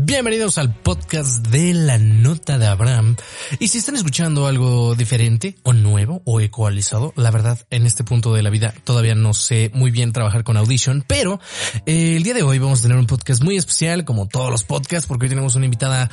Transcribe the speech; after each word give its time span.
Bienvenidos 0.00 0.58
al 0.58 0.72
podcast 0.72 1.44
de 1.48 1.74
la 1.74 1.98
nota 1.98 2.56
de 2.56 2.68
Abraham. 2.68 3.16
Y 3.58 3.66
si 3.66 3.78
están 3.78 3.96
escuchando 3.96 4.46
algo 4.46 4.94
diferente 4.94 5.56
o 5.64 5.72
nuevo 5.72 6.22
o 6.24 6.40
ecualizado, 6.40 7.12
la 7.16 7.32
verdad 7.32 7.58
en 7.70 7.84
este 7.84 8.04
punto 8.04 8.32
de 8.32 8.44
la 8.44 8.50
vida 8.50 8.72
todavía 8.84 9.16
no 9.16 9.34
sé 9.34 9.72
muy 9.74 9.90
bien 9.90 10.12
trabajar 10.12 10.44
con 10.44 10.56
Audition, 10.56 11.04
pero 11.04 11.40
eh, 11.84 12.14
el 12.16 12.22
día 12.22 12.34
de 12.34 12.44
hoy 12.44 12.60
vamos 12.60 12.78
a 12.78 12.82
tener 12.82 12.96
un 12.96 13.06
podcast 13.06 13.42
muy 13.42 13.56
especial 13.56 14.04
como 14.04 14.28
todos 14.28 14.52
los 14.52 14.62
podcasts 14.62 15.08
porque 15.08 15.24
hoy 15.24 15.30
tenemos 15.30 15.56
una 15.56 15.64
invitada, 15.64 16.08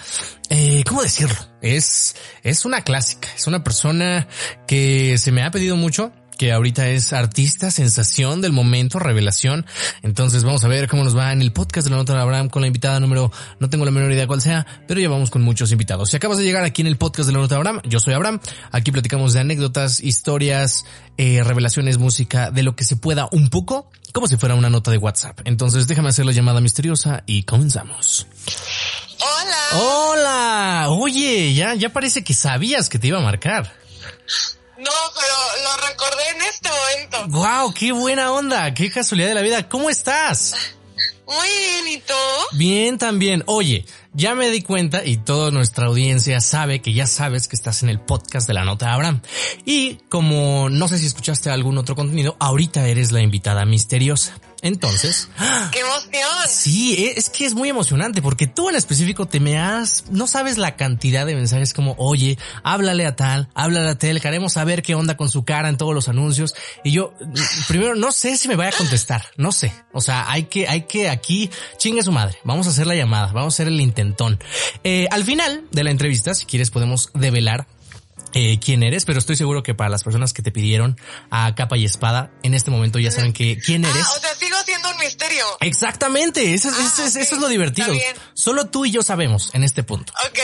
eh, 0.50 0.84
¿cómo 0.88 1.04
decirlo? 1.04 1.38
Es, 1.62 2.16
es 2.42 2.66
una 2.66 2.82
clásica, 2.82 3.30
es 3.36 3.46
una 3.46 3.64
persona 3.64 4.28
que 4.68 5.20
se 5.20 5.32
me 5.32 5.44
ha 5.44 5.52
pedido 5.52 5.76
mucho 5.76 6.12
que 6.38 6.52
ahorita 6.52 6.90
es 6.90 7.14
artista, 7.14 7.72
sensación 7.72 8.42
del 8.42 8.52
momento, 8.52 9.00
revelación. 9.00 9.66
Entonces 10.02 10.44
vamos 10.44 10.64
a 10.64 10.68
ver 10.68 10.88
cómo 10.88 11.04
nos 11.04 11.18
va 11.18 11.32
en 11.34 11.42
el 11.42 11.52
podcast 11.52 11.86
de 11.86 11.92
la 11.92 11.98
nota 11.98 12.14
de 12.14 12.22
Abraham 12.22 12.50
con 12.50 12.62
la 12.62 12.68
invitada 12.68 13.00
número, 13.00 13.32
no 13.60 13.70
tengo 13.70 13.86
la 13.86 13.92
menor 13.92 14.12
idea 14.12 14.28
cuál 14.28 14.42
sea, 14.42 14.66
pero 14.88 15.00
ya 15.00 15.10
vamos 15.10 15.30
con 15.30 15.42
muchos 15.42 15.72
invitados. 15.72 16.10
Si 16.10 16.18
acabas 16.18 16.38
de 16.38 16.44
llegar 16.44 16.64
aquí 16.64 16.82
en 16.82 16.88
el 16.88 16.98
podcast 16.98 17.28
de 17.28 17.34
la 17.34 17.40
nota 17.40 17.56
de 17.56 17.60
Abraham, 17.60 17.82
yo 17.86 18.00
soy 18.00 18.14
Abraham. 18.14 18.40
Aquí 18.72 18.92
platicamos 18.92 19.34
de 19.34 19.40
anécdotas, 19.40 20.00
historias, 20.02 20.86
eh, 21.18 21.44
revelaciones, 21.44 21.98
música, 21.98 22.52
de 22.52 22.64
lo 22.64 22.76
que 22.76 22.84
se 22.84 22.96
pueda 22.96 23.28
un 23.32 23.50
poco, 23.50 23.90
como 24.14 24.28
si 24.28 24.38
fuera 24.38 24.56
una 24.56 24.70
nota 24.70 24.92
de 24.92 24.98
WhatsApp. 24.98 25.42
Entonces 25.46 25.88
déjame 25.88 26.10
hacer 26.10 26.26
la 26.26 26.32
llamada 26.32 26.62
misteriosa 26.62 27.24
y 27.26 27.44
comenzamos. 27.44 28.28
Hola. 29.20 29.82
Hola. 29.82 30.86
Oye, 30.90 31.54
ya, 31.54 31.74
ya 31.76 31.92
parece 31.92 32.24
que 32.24 32.34
sabías 32.34 32.90
que 32.90 33.00
te 33.00 33.08
iba 33.08 33.20
a 33.20 33.24
marcar. 33.24 33.72
No, 34.78 34.92
pero 35.16 35.64
lo 35.64 35.88
recordé 35.88 36.30
en 36.36 36.42
este 36.42 36.70
momento. 36.70 37.38
Wow, 37.40 37.74
qué 37.74 37.92
buena 37.92 38.32
onda, 38.32 38.74
qué 38.74 38.92
casualidad 38.92 39.30
de 39.30 39.36
la 39.36 39.42
vida. 39.42 39.70
¿Cómo 39.70 39.90
estás? 39.90 40.54
Muy 41.28 41.48
bien, 41.48 41.98
¿y 41.98 42.02
tú? 42.02 42.58
Bien 42.58 42.98
también. 42.98 43.44
Oye, 43.48 43.86
ya 44.14 44.36
me 44.36 44.50
di 44.50 44.62
cuenta 44.62 45.04
y 45.04 45.18
toda 45.18 45.50
nuestra 45.50 45.88
audiencia 45.88 46.40
sabe 46.40 46.82
que 46.82 46.94
ya 46.94 47.08
sabes 47.08 47.48
que 47.48 47.56
estás 47.56 47.84
en 47.84 47.90
el 47.90 48.00
podcast 48.00 48.48
de 48.48 48.54
la 48.54 48.64
nota 48.64 48.86
de 48.88 48.92
Abraham. 48.92 49.22
Y 49.66 49.96
como 50.10 50.70
no 50.70 50.88
sé 50.88 51.00
si 51.00 51.08
escuchaste 51.08 51.50
algún 51.50 51.78
otro 51.78 51.96
contenido, 51.96 52.36
ahorita 52.40 52.88
eres 52.88 53.12
la 53.12 53.22
invitada 53.22 53.66
misteriosa. 53.66 54.40
Entonces, 54.66 55.30
¡Qué 55.72 55.82
emoción! 55.82 56.50
sí, 56.50 56.96
e, 56.96 57.20
es 57.20 57.30
que 57.30 57.46
es 57.46 57.54
muy 57.54 57.70
emocionante 57.70 58.24
porque 58.24 58.48
tú 58.48 58.68
en 58.68 58.76
específico 58.76 59.28
te 59.28 59.40
me 59.40 59.60
has, 59.60 60.06
no 60.10 60.26
sabes 60.26 60.58
la 60.58 60.76
cantidad 60.76 61.24
de 61.24 61.36
mensajes 61.36 61.72
como, 61.72 61.94
oye, 62.00 62.40
háblale 62.64 63.06
a 63.06 63.16
tal, 63.16 63.48
háblale 63.54 63.90
a 63.90 63.96
tal, 63.96 64.20
queremos 64.20 64.54
saber 64.54 64.82
qué 64.82 64.96
onda 64.96 65.16
con 65.18 65.30
su 65.30 65.46
cara 65.46 65.70
en 65.70 65.78
todos 65.78 65.94
los 65.94 66.10
anuncios. 66.10 66.56
Y 66.84 66.94
yo, 66.94 67.14
primero, 67.68 67.94
no 67.94 68.12
sé 68.12 68.38
si 68.38 68.48
me 68.48 68.56
vaya 68.56 68.72
a 68.72 68.78
contestar, 68.78 69.28
no 69.38 69.52
sé. 69.52 69.72
O 69.94 70.02
sea, 70.02 70.32
hay 70.32 70.46
que, 70.46 70.68
hay 70.68 70.88
que 70.88 71.10
aquí, 71.10 71.52
chingue 71.78 72.02
su 72.02 72.12
madre, 72.12 72.40
vamos 72.44 72.66
a 72.66 72.72
hacer 72.72 72.88
la 72.88 72.96
llamada, 72.96 73.28
vamos 73.34 73.54
a 73.54 73.56
hacer 73.56 73.68
el 73.68 73.80
intentón. 73.80 74.40
Eh, 74.84 75.08
al 75.12 75.26
final 75.26 75.66
de 75.70 75.84
la 75.84 75.92
entrevista, 75.92 76.34
si 76.34 76.48
quieres, 76.48 76.72
podemos 76.72 77.12
develar 77.14 77.68
eh, 78.36 78.60
quién 78.64 78.84
eres, 78.84 79.06
pero 79.06 79.18
estoy 79.18 79.36
seguro 79.36 79.64
que 79.64 79.74
para 79.74 79.90
las 79.90 80.04
personas 80.04 80.34
que 80.34 80.42
te 80.44 80.52
pidieron 80.52 81.00
a 81.32 81.56
capa 81.56 81.78
y 81.78 81.86
espada, 81.86 82.32
en 82.44 82.54
este 82.54 82.70
momento 82.70 83.00
ya 83.00 83.10
saben 83.10 83.34
que 83.34 83.58
quién 83.58 83.84
eres. 83.86 84.04
Ah, 84.06 84.14
o 84.16 84.20
sea, 84.20 84.36
sigo 84.36 84.58
siendo 84.66 84.90
un 84.92 84.98
misterio. 85.00 85.46
Exactamente, 85.62 86.54
eso, 86.54 86.70
es- 86.70 86.76
Ah, 86.78 86.82
eso 86.94 87.04
es, 87.06 87.16
ok, 87.16 87.22
eso 87.24 87.36
es 87.36 87.42
lo 87.42 87.48
divertido. 87.48 87.88
Solo 88.34 88.66
tú 88.68 88.86
y 88.86 88.92
yo 88.92 89.02
sabemos 89.02 89.50
en 89.54 89.64
este 89.64 89.82
punto. 89.84 90.14
Ok. 90.30 90.38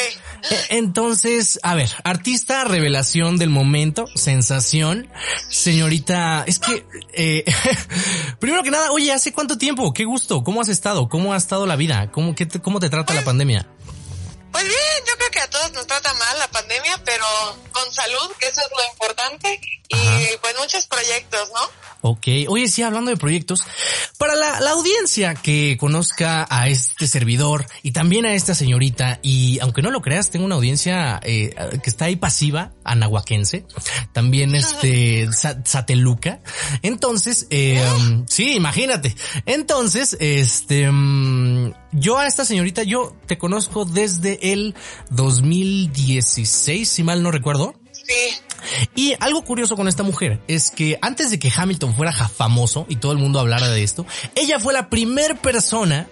E- 0.50 0.78
Entonces, 0.78 1.60
a 1.64 1.76
ver, 1.76 1.90
artista, 2.04 2.64
revelación 2.64 3.38
del 3.38 3.50
momento, 3.50 4.06
sensación, 4.16 5.08
señorita, 5.50 6.44
es 6.48 6.60
que, 6.60 6.86
eh, 7.14 7.46
primero 8.40 8.64
que 8.64 8.72
nada, 8.72 8.92
oye, 8.92 9.12
¿hace 9.12 9.32
cuánto 9.34 9.58
tiempo? 9.58 9.94
Qué 9.94 10.06
gusto, 10.06 10.44
¿cómo 10.44 10.62
has 10.62 10.70
estado? 10.70 11.10
¿Cómo 11.10 11.34
ha 11.34 11.38
estado 11.38 11.66
la 11.68 11.76
vida? 11.76 12.10
¿Cómo, 12.12 12.36
qué 12.36 12.46
te, 12.46 12.60
cómo 12.62 12.80
te 12.80 12.90
trata 12.90 13.14
la 13.14 13.24
pandemia? 13.24 13.68
Pues 14.52 14.64
bien, 14.66 14.76
yo 15.08 15.14
creo 15.18 15.31
todos 15.62 15.74
nos 15.74 15.88
trata 15.88 16.14
mal 16.14 16.40
la 16.40 16.48
pandemia, 16.50 17.02
pero 17.06 17.24
con 17.72 17.94
salud, 17.94 18.32
que 18.40 18.48
eso 18.48 18.62
es 18.62 18.68
lo 18.76 18.92
importante. 18.92 19.60
Y 19.90 19.96
Ajá. 19.96 20.20
pues 20.42 20.56
muchos 20.58 20.88
proyectos, 20.88 21.50
¿no? 21.54 21.60
Ok, 22.04 22.28
oye, 22.48 22.68
sí, 22.70 22.82
hablando 22.82 23.12
de 23.12 23.18
proyectos, 23.18 23.62
para 24.18 24.36
la, 24.36 24.60
la 24.62 24.72
audiencia 24.72 25.36
que 25.36 25.78
conozca 25.78 26.48
a 26.50 26.70
este 26.70 27.08
servidor 27.08 27.66
y 27.84 27.92
también 27.92 28.26
a 28.26 28.34
esta 28.34 28.56
señorita, 28.56 29.20
y 29.22 29.60
aunque 29.60 29.82
no 29.82 29.92
lo 29.92 30.02
creas, 30.02 30.30
tengo 30.32 30.46
una 30.46 30.56
audiencia 30.56 31.20
eh, 31.24 31.54
que 31.84 31.90
está 31.90 32.06
ahí 32.06 32.16
pasiva, 32.16 32.72
anahuaquense, 32.86 33.66
también 34.14 34.56
este, 34.56 35.32
sa- 35.34 35.62
sateluca. 35.66 36.40
Entonces, 36.82 37.48
eh, 37.50 37.86
um, 37.98 38.26
sí, 38.28 38.54
imagínate. 38.54 39.14
Entonces, 39.46 40.16
este, 40.22 40.90
um, 40.90 41.41
yo 41.92 42.18
a 42.18 42.28
esta 42.28 42.46
señorita, 42.46 42.84
yo 42.84 43.16
te 43.28 43.38
conozco 43.38 43.86
desde 43.86 44.54
el 44.54 44.76
2016, 45.10 46.90
si 46.90 47.04
mal 47.04 47.24
no 47.24 47.32
recuerdo. 47.32 47.76
Sí. 47.92 48.38
Y 48.96 49.14
algo 49.20 49.44
curioso 49.44 49.76
con 49.76 49.88
esta 49.88 50.04
mujer 50.04 50.42
es 50.48 50.72
que 50.72 50.98
antes 51.02 51.32
de 51.32 51.40
que 51.40 51.52
Hamilton 51.56 51.96
fuera 51.96 52.12
famoso 52.14 52.86
y 52.90 52.98
todo 52.98 53.12
el 53.12 53.18
mundo 53.18 53.40
hablara 53.40 53.68
de 53.70 53.84
esto, 53.84 54.06
ella 54.36 54.60
fue 54.60 54.74
la 54.74 54.90
primer 54.90 55.38
persona 55.38 56.08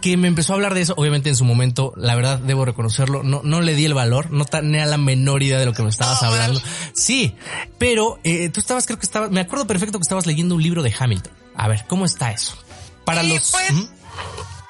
que 0.00 0.16
me 0.16 0.26
empezó 0.28 0.52
a 0.52 0.56
hablar 0.56 0.74
de 0.74 0.80
eso. 0.80 0.94
Obviamente 0.96 1.28
en 1.28 1.36
su 1.36 1.44
momento, 1.44 1.92
la 1.96 2.14
verdad 2.14 2.38
debo 2.38 2.64
reconocerlo, 2.64 3.22
no, 3.22 3.40
no 3.44 3.60
le 3.60 3.74
di 3.74 3.84
el 3.84 3.94
valor, 3.94 4.30
no 4.30 4.44
tenía 4.44 4.86
la 4.86 4.98
menor 4.98 5.42
idea 5.42 5.58
de 5.58 5.66
lo 5.66 5.72
que 5.72 5.82
me 5.82 5.90
estabas 5.90 6.22
Oh, 6.22 6.26
hablando. 6.26 6.60
Sí, 6.94 7.34
pero 7.78 8.18
eh, 8.24 8.48
tú 8.48 8.60
estabas, 8.60 8.86
creo 8.86 8.98
que 8.98 9.06
estabas, 9.06 9.30
me 9.30 9.40
acuerdo 9.40 9.66
perfecto 9.66 9.98
que 9.98 10.02
estabas 10.02 10.26
leyendo 10.26 10.54
un 10.56 10.62
libro 10.62 10.82
de 10.82 10.92
Hamilton. 10.98 11.32
A 11.54 11.68
ver, 11.68 11.84
¿cómo 11.88 12.04
está 12.04 12.32
eso? 12.32 12.54
Para 13.04 13.22
Sí, 13.22 13.28
los... 13.28 13.50
pues. 13.52 13.72
¿Mm? 13.72 13.84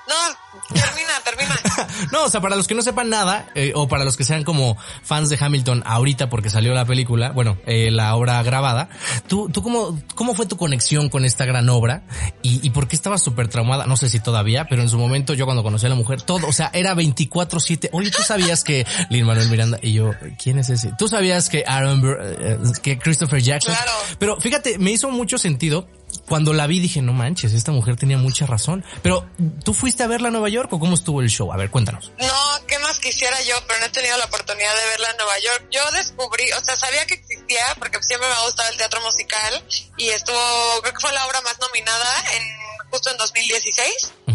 No, 0.06 0.74
termina, 0.74 1.12
termina. 1.24 1.58
No, 2.12 2.24
o 2.24 2.28
sea, 2.30 2.40
para 2.40 2.54
los 2.56 2.66
que 2.68 2.74
no 2.74 2.82
sepan 2.82 3.08
nada, 3.10 3.46
eh, 3.54 3.72
o 3.74 3.88
para 3.88 4.04
los 4.04 4.16
que 4.16 4.24
sean 4.24 4.44
como 4.44 4.76
fans 5.02 5.28
de 5.30 5.38
Hamilton 5.40 5.82
ahorita 5.86 6.28
porque 6.28 6.50
salió 6.50 6.72
la 6.74 6.84
película, 6.84 7.30
bueno, 7.32 7.56
eh, 7.66 7.90
la 7.90 8.14
obra 8.14 8.42
grabada, 8.42 8.88
¿tú, 9.26 9.48
tú 9.48 9.62
cómo, 9.62 10.00
cómo 10.14 10.34
fue 10.34 10.46
tu 10.46 10.56
conexión 10.56 11.08
con 11.08 11.24
esta 11.24 11.44
gran 11.44 11.68
obra? 11.68 12.02
¿Y, 12.42 12.64
y 12.66 12.70
por 12.70 12.86
qué 12.88 12.94
estabas 12.96 13.22
súper 13.22 13.48
traumada? 13.48 13.86
No 13.86 13.96
sé 13.96 14.08
si 14.08 14.20
todavía, 14.20 14.66
pero 14.68 14.82
en 14.82 14.88
su 14.88 14.98
momento 14.98 15.34
yo 15.34 15.44
cuando 15.46 15.62
conocí 15.62 15.86
a 15.86 15.88
la 15.88 15.94
mujer, 15.94 16.22
todo, 16.22 16.46
o 16.46 16.52
sea, 16.52 16.70
era 16.72 16.94
24-7. 16.94 17.88
Oye, 17.92 18.10
¿tú 18.10 18.22
sabías 18.22 18.62
que 18.64 18.86
Lin 19.10 19.24
Manuel 19.26 19.48
Miranda 19.48 19.78
y 19.82 19.92
yo, 19.94 20.12
¿quién 20.42 20.58
es 20.58 20.68
ese? 20.70 20.92
¿Tú 20.98 21.08
sabías 21.08 21.48
que 21.48 21.64
Aaron, 21.66 22.02
Bur- 22.02 22.18
eh, 22.20 22.58
que 22.82 22.98
Christopher 22.98 23.40
Jackson? 23.42 23.74
Claro. 23.74 23.92
Pero 24.18 24.40
fíjate, 24.40 24.78
me 24.78 24.90
hizo 24.92 25.10
mucho 25.10 25.38
sentido 25.38 25.88
cuando 26.28 26.52
la 26.52 26.66
vi 26.66 26.80
dije, 26.80 27.02
no 27.02 27.12
manches, 27.12 27.52
esta 27.52 27.72
mujer 27.72 27.96
tenía 27.96 28.16
mucha 28.18 28.46
razón. 28.46 28.84
Pero, 29.02 29.28
¿tú 29.64 29.74
fuiste 29.74 30.02
a 30.02 30.06
verla 30.06 30.28
a 30.28 30.30
Nueva 30.30 30.48
York 30.48 30.72
o 30.72 30.78
cómo 30.78 30.94
estuvo 30.94 31.20
el 31.20 31.28
show? 31.28 31.52
A 31.52 31.56
ver, 31.56 31.70
cuéntanos. 31.70 32.12
No, 32.18 32.66
¿qué 32.66 32.78
más 32.78 32.98
quisiera 32.98 33.40
yo? 33.42 33.56
Pero 33.66 33.80
no 33.80 33.86
he 33.86 33.90
tenido 33.90 34.16
la 34.18 34.24
oportunidad 34.24 34.74
de 34.74 34.86
verla 34.90 35.10
en 35.10 35.16
Nueva 35.18 35.38
York. 35.38 35.66
Yo 35.70 35.90
descubrí, 35.92 36.50
o 36.52 36.64
sea, 36.64 36.76
sabía 36.76 37.06
que 37.06 37.14
existía 37.14 37.64
porque 37.78 38.02
siempre 38.02 38.28
me 38.28 38.34
ha 38.34 38.44
gustado 38.44 38.70
el 38.70 38.76
teatro 38.76 39.00
musical 39.02 39.64
y 39.96 40.08
estuvo, 40.08 40.80
creo 40.82 40.94
que 40.94 41.00
fue 41.00 41.12
la 41.12 41.26
obra 41.26 41.40
más 41.42 41.58
nominada 41.60 42.24
en 42.36 42.64
justo 42.90 43.10
en 43.10 43.16
2016. 43.16 44.12
Ujú. 44.28 44.33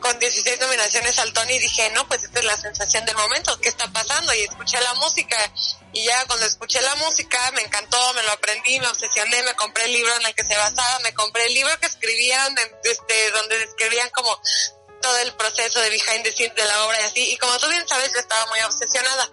Con 0.00 0.18
16 0.18 0.60
nominaciones 0.60 1.18
al 1.18 1.32
Tony 1.32 1.58
dije, 1.58 1.90
no, 1.90 2.06
pues 2.08 2.24
esta 2.24 2.38
es 2.38 2.44
la 2.44 2.56
sensación 2.56 3.04
del 3.04 3.16
momento, 3.16 3.58
¿qué 3.60 3.68
está 3.68 3.86
pasando? 3.92 4.32
Y 4.34 4.40
escuché 4.40 4.80
la 4.80 4.94
música 4.94 5.36
y 5.92 6.04
ya 6.04 6.24
cuando 6.26 6.46
escuché 6.46 6.80
la 6.82 6.94
música 6.96 7.38
me 7.52 7.62
encantó, 7.62 8.14
me 8.14 8.22
lo 8.22 8.32
aprendí, 8.32 8.78
me 8.80 8.86
obsesioné, 8.86 9.42
me 9.42 9.54
compré 9.54 9.84
el 9.84 9.92
libro 9.92 10.14
en 10.16 10.26
el 10.26 10.34
que 10.34 10.44
se 10.44 10.56
basaba, 10.56 10.98
me 11.00 11.12
compré 11.12 11.46
el 11.46 11.54
libro 11.54 11.78
que 11.80 11.86
escribían, 11.86 12.54
este, 12.84 13.30
donde 13.32 13.58
describían 13.58 14.08
como 14.10 14.40
todo 15.02 15.18
el 15.18 15.32
proceso 15.34 15.80
de 15.80 15.90
behind 15.90 16.22
the 16.22 16.32
scenes 16.32 16.54
de 16.54 16.64
la 16.64 16.84
obra 16.84 17.00
y 17.00 17.04
así. 17.04 17.32
Y 17.32 17.36
como 17.38 17.58
tú 17.58 17.68
bien 17.68 17.86
sabes, 17.88 18.12
yo 18.12 18.20
estaba 18.20 18.46
muy 18.46 18.60
obsesionada. 18.60 19.30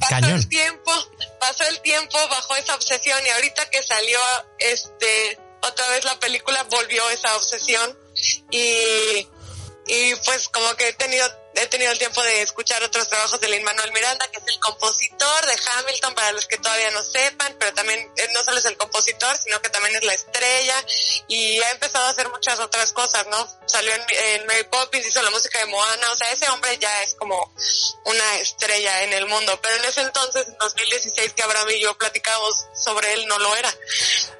Pasó 0.00 0.10
Cañón. 0.10 0.38
el 0.38 0.48
tiempo, 0.48 0.92
pasó 1.40 1.64
el 1.64 1.80
tiempo, 1.80 2.18
bajó 2.28 2.56
esa 2.56 2.74
obsesión 2.74 3.24
y 3.24 3.30
ahorita 3.30 3.70
que 3.70 3.82
salió 3.82 4.18
este 4.58 5.38
otra 5.62 5.88
vez 5.88 6.04
la 6.04 6.18
película 6.20 6.62
volvió 6.64 7.08
esa 7.10 7.36
obsesión 7.36 7.98
y 8.50 9.26
y 9.86 10.14
pues 10.26 10.48
como 10.48 10.74
que 10.76 10.88
he 10.88 10.92
tenido 10.94 11.26
he 11.56 11.66
tenido 11.66 11.92
el 11.92 11.98
tiempo 11.98 12.22
de 12.22 12.42
escuchar 12.42 12.82
otros 12.82 13.08
trabajos 13.08 13.40
de 13.40 13.48
Lin 13.48 13.62
Manuel 13.64 13.92
Miranda, 13.92 14.26
que 14.28 14.38
es 14.38 14.44
el 14.46 14.58
compositor 14.60 15.46
de 15.46 15.56
Hamilton, 15.66 16.14
para 16.14 16.32
los 16.32 16.46
que 16.46 16.58
todavía 16.58 16.90
no 16.90 17.02
sepan, 17.02 17.54
pero 17.58 17.72
también 17.74 18.00
él 18.16 18.28
no 18.34 18.42
solo 18.42 18.58
es 18.58 18.64
el 18.64 18.76
compositor, 18.76 19.36
sino 19.36 19.60
que 19.60 19.68
también 19.68 19.96
es 19.96 20.04
la 20.04 20.14
estrella, 20.14 20.74
y 21.28 21.60
ha 21.60 21.70
empezado 21.70 22.06
a 22.06 22.10
hacer 22.10 22.28
muchas 22.30 22.58
otras 22.60 22.92
cosas, 22.92 23.26
¿no? 23.30 23.48
Salió 23.66 23.92
en, 23.94 24.02
en 24.34 24.46
Mary 24.46 24.64
Poppins, 24.70 25.06
hizo 25.06 25.22
la 25.22 25.30
música 25.30 25.58
de 25.58 25.66
Moana, 25.66 26.12
o 26.12 26.16
sea, 26.16 26.30
ese 26.32 26.48
hombre 26.50 26.76
ya 26.80 27.02
es 27.02 27.14
como 27.14 27.52
una 28.04 28.36
estrella 28.40 29.02
en 29.04 29.12
el 29.12 29.26
mundo, 29.26 29.58
pero 29.62 29.76
en 29.76 29.84
ese 29.84 30.02
entonces, 30.02 30.48
en 30.48 30.56
2016, 30.58 31.32
que 31.32 31.42
Abraham 31.42 31.68
y 31.76 31.82
yo 31.82 31.96
platicábamos 31.96 32.66
sobre 32.74 33.12
él, 33.14 33.26
no 33.26 33.38
lo 33.38 33.54
era. 33.56 33.72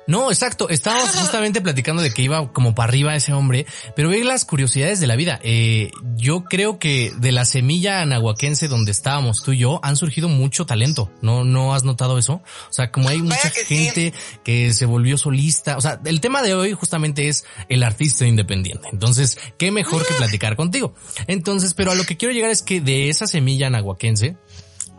No, 0.06 0.30
exacto. 0.30 0.68
Estábamos 0.68 1.10
justamente 1.16 1.60
platicando 1.60 2.02
de 2.02 2.12
que 2.12 2.22
iba 2.22 2.52
como 2.52 2.74
para 2.74 2.88
arriba 2.88 3.14
ese 3.14 3.32
hombre, 3.32 3.66
pero 3.96 4.08
ve 4.08 4.22
las 4.24 4.44
curiosidades 4.44 5.00
de 5.00 5.06
la 5.06 5.16
vida. 5.16 5.40
Eh, 5.42 5.90
yo 6.16 6.44
creo 6.44 6.78
que 6.78 7.03
de 7.10 7.32
la 7.32 7.44
semilla 7.44 8.00
anahuaquense 8.00 8.68
donde 8.68 8.92
estábamos 8.92 9.42
tú 9.42 9.52
y 9.52 9.58
yo 9.58 9.80
han 9.82 9.96
surgido 9.96 10.28
mucho 10.28 10.66
talento. 10.66 11.10
¿No, 11.22 11.44
no 11.44 11.74
has 11.74 11.84
notado 11.84 12.18
eso? 12.18 12.34
O 12.34 12.72
sea, 12.72 12.90
como 12.90 13.08
hay 13.08 13.22
mucha 13.22 13.50
gente 13.50 14.12
que 14.44 14.72
se 14.72 14.86
volvió 14.86 15.18
solista. 15.18 15.76
O 15.76 15.80
sea, 15.80 16.00
el 16.04 16.20
tema 16.20 16.42
de 16.42 16.54
hoy 16.54 16.72
justamente 16.72 17.28
es 17.28 17.44
el 17.68 17.82
artista 17.82 18.26
independiente. 18.26 18.88
Entonces, 18.92 19.38
qué 19.58 19.70
mejor 19.70 20.06
que 20.06 20.14
platicar 20.14 20.56
contigo. 20.56 20.94
Entonces, 21.26 21.74
pero 21.74 21.92
a 21.92 21.94
lo 21.94 22.04
que 22.04 22.16
quiero 22.16 22.34
llegar 22.34 22.50
es 22.50 22.62
que 22.62 22.80
de 22.80 23.08
esa 23.08 23.26
semilla 23.26 23.66
anahuaquense, 23.68 24.36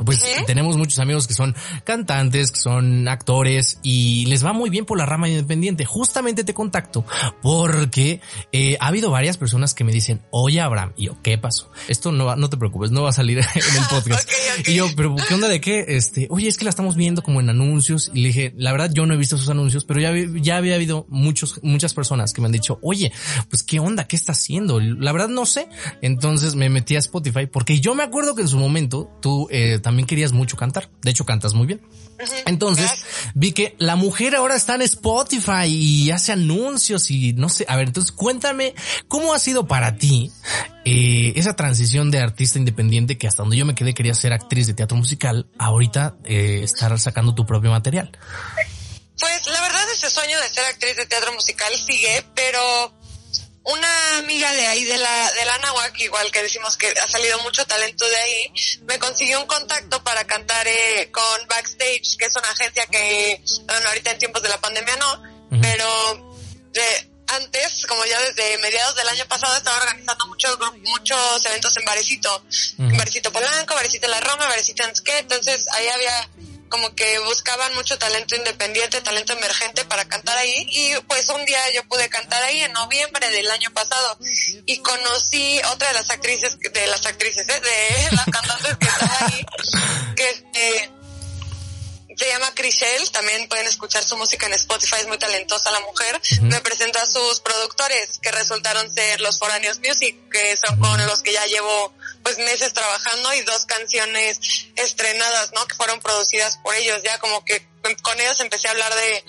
pues 0.04 0.24
tenemos 0.46 0.78
muchos 0.78 1.00
amigos 1.00 1.28
que 1.28 1.34
son 1.34 1.56
cantantes, 1.84 2.52
que 2.52 2.60
son 2.60 3.08
actores 3.08 3.80
y 3.84 4.26
les 4.26 4.46
va 4.46 4.54
muy 4.54 4.70
bien 4.70 4.86
por 4.86 4.98
la 4.98 5.06
rama 5.06 5.30
independiente. 5.30 5.86
Justamente 5.86 6.44
te 6.44 6.54
contacto 6.54 7.06
porque 7.42 8.22
eh, 8.52 8.78
ha 8.80 8.88
habido 8.88 9.12
varias 9.12 9.38
personas 9.38 9.74
que 9.74 9.84
me 9.84 9.92
dicen, 9.92 10.22
oye 10.32 10.62
Abraham, 10.62 10.94
y 10.98 11.06
yo, 11.06 11.18
¿qué 11.22 11.38
pasó? 11.38 11.72
Esto 11.88 12.12
no 12.12 12.26
va, 12.26 12.36
no 12.36 12.50
te 12.50 12.58
preocupes, 12.58 12.92
no 12.92 13.04
va 13.04 13.10
a 13.10 13.14
salir 13.14 13.40
en 13.56 13.76
el 13.78 13.88
podcast. 13.90 14.30
Y 14.68 14.76
yo, 14.76 14.88
pero 14.96 15.16
¿qué 15.16 15.34
onda 15.34 15.50
de 15.50 15.60
qué? 15.60 15.86
Este, 15.90 16.28
oye, 16.30 16.48
es 16.48 16.58
que 16.58 16.64
la 16.64 16.70
estamos 16.70 16.96
viendo 16.96 17.22
como 17.22 17.42
en 17.42 17.50
anuncios 17.50 18.10
y 18.14 18.22
le 18.22 18.28
dije, 18.30 18.54
la 18.58 18.72
verdad 18.72 18.90
yo 18.94 19.06
no 19.06 19.14
he 19.14 19.18
visto 19.18 19.36
esos 19.36 19.50
anuncios, 19.50 19.84
pero 19.84 20.00
ya, 20.00 20.14
ya 20.42 20.58
había 20.58 20.76
habido 20.76 21.06
muchos, 21.10 21.60
muchas 21.62 21.94
personas 21.94 22.34
que 22.34 22.42
me 22.42 22.48
han 22.48 22.54
dicho, 22.54 22.80
oye, 22.82 23.12
pues 23.50 23.64
qué 23.64 23.80
onda, 23.80 24.08
qué 24.08 24.16
está 24.16 24.32
haciendo. 24.32 24.80
La 24.80 25.12
verdad 25.12 25.28
no 25.28 25.46
sé. 25.46 25.68
Entonces 26.02 26.56
me 26.56 26.70
metí 26.70 26.96
a 26.96 27.00
Spotify 27.00 27.48
porque 27.48 27.80
yo 27.80 27.96
me 27.96 28.04
acuerdo 28.04 28.36
que 28.36 28.42
en 28.42 28.48
su 28.48 28.58
momento 28.58 29.12
tú 29.22 29.48
eh, 29.52 29.80
también 29.86 30.08
querías 30.08 30.32
mucho 30.32 30.58
cantar. 30.58 30.90
De 31.04 31.12
hecho, 31.12 31.28
cantas 31.28 31.54
muy 31.54 31.68
bien. 31.68 31.80
Entonces 32.48 32.90
vi 33.36 33.52
que 33.52 33.76
la 33.78 33.96
mujer 33.96 34.36
ahora 34.36 34.56
está 34.56 34.74
en 34.74 34.82
Spotify 34.82 35.68
y 35.68 36.10
hace 36.10 36.32
anuncios 36.32 37.12
y 37.12 37.34
no 37.34 37.50
sé. 37.50 37.68
A 37.70 37.76
ver, 37.76 37.90
entonces 37.90 38.12
cuéntame 38.12 38.74
cómo 39.08 39.32
ha 39.32 39.38
sido 39.38 39.68
para 39.68 39.96
ti 39.96 40.32
eh, 40.86 41.34
esa 41.36 41.56
transición 41.56 42.10
de 42.10 42.18
artista 42.18 42.58
independiente 42.58 43.20
que 43.20 43.28
hasta 43.28 43.44
donde 43.44 43.58
yo 43.58 43.66
me 43.68 43.76
quedé 43.76 43.94
quería 43.94 44.16
ser 44.16 44.34
actriz 44.34 44.66
de 44.66 44.74
teatro 44.74 44.98
musical, 44.98 45.46
ahorita 45.60 46.16
eh, 46.24 46.62
estar 46.64 47.00
sacando 47.00 47.36
tu 47.36 47.46
propio 47.46 47.70
material. 47.70 48.10
Pues 49.20 49.46
la 49.46 49.62
verdad 49.62 49.84
ese 49.94 50.10
sueño 50.10 50.42
de 50.42 50.50
ser 50.50 50.66
actriz 50.66 50.98
de 50.98 51.06
teatro 51.06 51.32
musical 51.32 51.72
sigue, 51.78 52.26
pero 52.34 52.92
una 53.66 54.18
amiga 54.18 54.52
de 54.54 54.68
ahí 54.68 54.84
de 54.84 54.98
la 54.98 55.32
de 55.32 55.46
la 55.46 55.58
Nahuac, 55.58 56.00
igual 56.00 56.32
que 56.32 56.44
decimos 56.44 56.78
que 56.78 56.88
ha 56.88 57.08
salido 57.08 57.40
mucho 57.40 57.66
talento 57.66 58.08
de 58.08 58.18
ahí, 58.18 58.52
me 58.84 59.00
consiguió 59.00 59.42
un 59.42 59.48
contacto 59.48 60.04
para 60.04 60.24
cantar 60.26 60.68
eh, 60.68 61.10
con 61.12 61.48
Backstage, 61.48 62.18
que 62.18 62.26
es 62.26 62.36
una 62.36 62.50
agencia 62.50 62.86
que, 62.88 63.42
bueno, 63.66 63.88
ahorita 63.88 64.12
en 64.12 64.18
tiempos 64.20 64.44
de 64.44 64.50
la 64.50 64.62
pandemia 64.62 64.96
no, 64.98 65.24
pero 65.62 66.38
de, 66.74 67.10
antes, 67.28 67.86
como 67.88 68.06
ya 68.06 68.20
desde 68.22 68.58
mediados 68.60 68.96
del 68.96 69.10
año 69.10 69.26
pasado, 69.26 69.58
estaba 69.58 69.78
organizando 69.78 70.28
muchos 70.28 70.58
muchos 70.84 71.46
eventos 71.46 71.76
en 71.78 71.86
Barecito, 71.86 72.44
en 72.78 72.98
Barecito 72.98 73.32
Polanco, 73.32 73.74
Barecito 73.74 74.08
La 74.08 74.22
Roma, 74.22 74.48
Barecito 74.48 74.84
Ansqué, 74.84 75.20
entonces 75.20 75.68
ahí 75.72 75.88
había 75.88 76.30
como 76.76 76.94
que 76.94 77.20
buscaban 77.20 77.74
mucho 77.76 77.98
talento 77.98 78.36
independiente, 78.36 79.00
talento 79.00 79.32
emergente 79.32 79.86
para 79.86 80.04
cantar 80.10 80.38
ahí 80.38 80.68
y 80.70 80.92
pues 81.08 81.30
un 81.30 81.46
día 81.46 81.58
yo 81.74 81.88
pude 81.88 82.10
cantar 82.10 82.44
ahí 82.44 82.60
en 82.60 82.74
noviembre 82.74 83.30
del 83.30 83.50
año 83.50 83.72
pasado 83.72 84.18
y 84.66 84.78
conocí 84.80 85.62
otra 85.72 85.88
de 85.88 85.94
las 85.94 86.10
actrices, 86.10 86.60
de 86.60 86.88
las 86.88 87.06
actrices, 87.06 87.48
¿eh? 87.48 87.62
de 87.62 88.12
las 88.18 88.26
cantantes 88.26 88.76
que 88.76 88.88
están 88.88 89.10
ahí, 89.22 89.46
que 90.18 90.30
este, 90.30 90.92
se 92.16 92.28
llama 92.28 92.54
Crisel, 92.54 93.12
también 93.12 93.48
pueden 93.50 93.68
escuchar 93.68 94.04
su 94.04 94.18
música 94.18 94.46
en 94.48 94.54
Spotify, 94.54 94.96
es 95.02 95.08
muy 95.08 95.18
talentosa 95.18 95.72
la 95.72 95.82
mujer. 95.82 96.20
Me 96.42 96.60
presentó 96.62 97.00
a 97.00 97.06
sus 97.06 97.40
productores, 97.42 98.20
que 98.20 98.32
resultaron 98.32 98.94
ser 98.94 99.22
los 99.22 99.40
Foráneos 99.40 99.80
Music, 99.80 100.16
que 100.32 100.56
son 100.58 100.80
con 100.80 101.06
los 101.06 101.22
que 101.22 101.34
ya 101.34 101.46
llevo 101.46 101.94
pues 102.24 102.38
meses 102.40 102.74
trabajando 102.74 103.34
y 103.34 103.42
dos 103.42 103.66
canciones 103.66 104.40
estrenadas, 104.76 105.52
¿no? 105.54 105.66
Que 105.68 105.76
fueron 105.76 106.00
producidas 106.00 106.58
por 106.58 106.74
ellos. 106.76 107.02
Ya 107.04 107.20
como 107.20 107.44
que 107.46 107.68
con 108.02 108.20
ellos 108.20 108.40
empecé 108.40 108.68
a 108.68 108.72
hablar 108.72 108.94
de, 108.96 109.24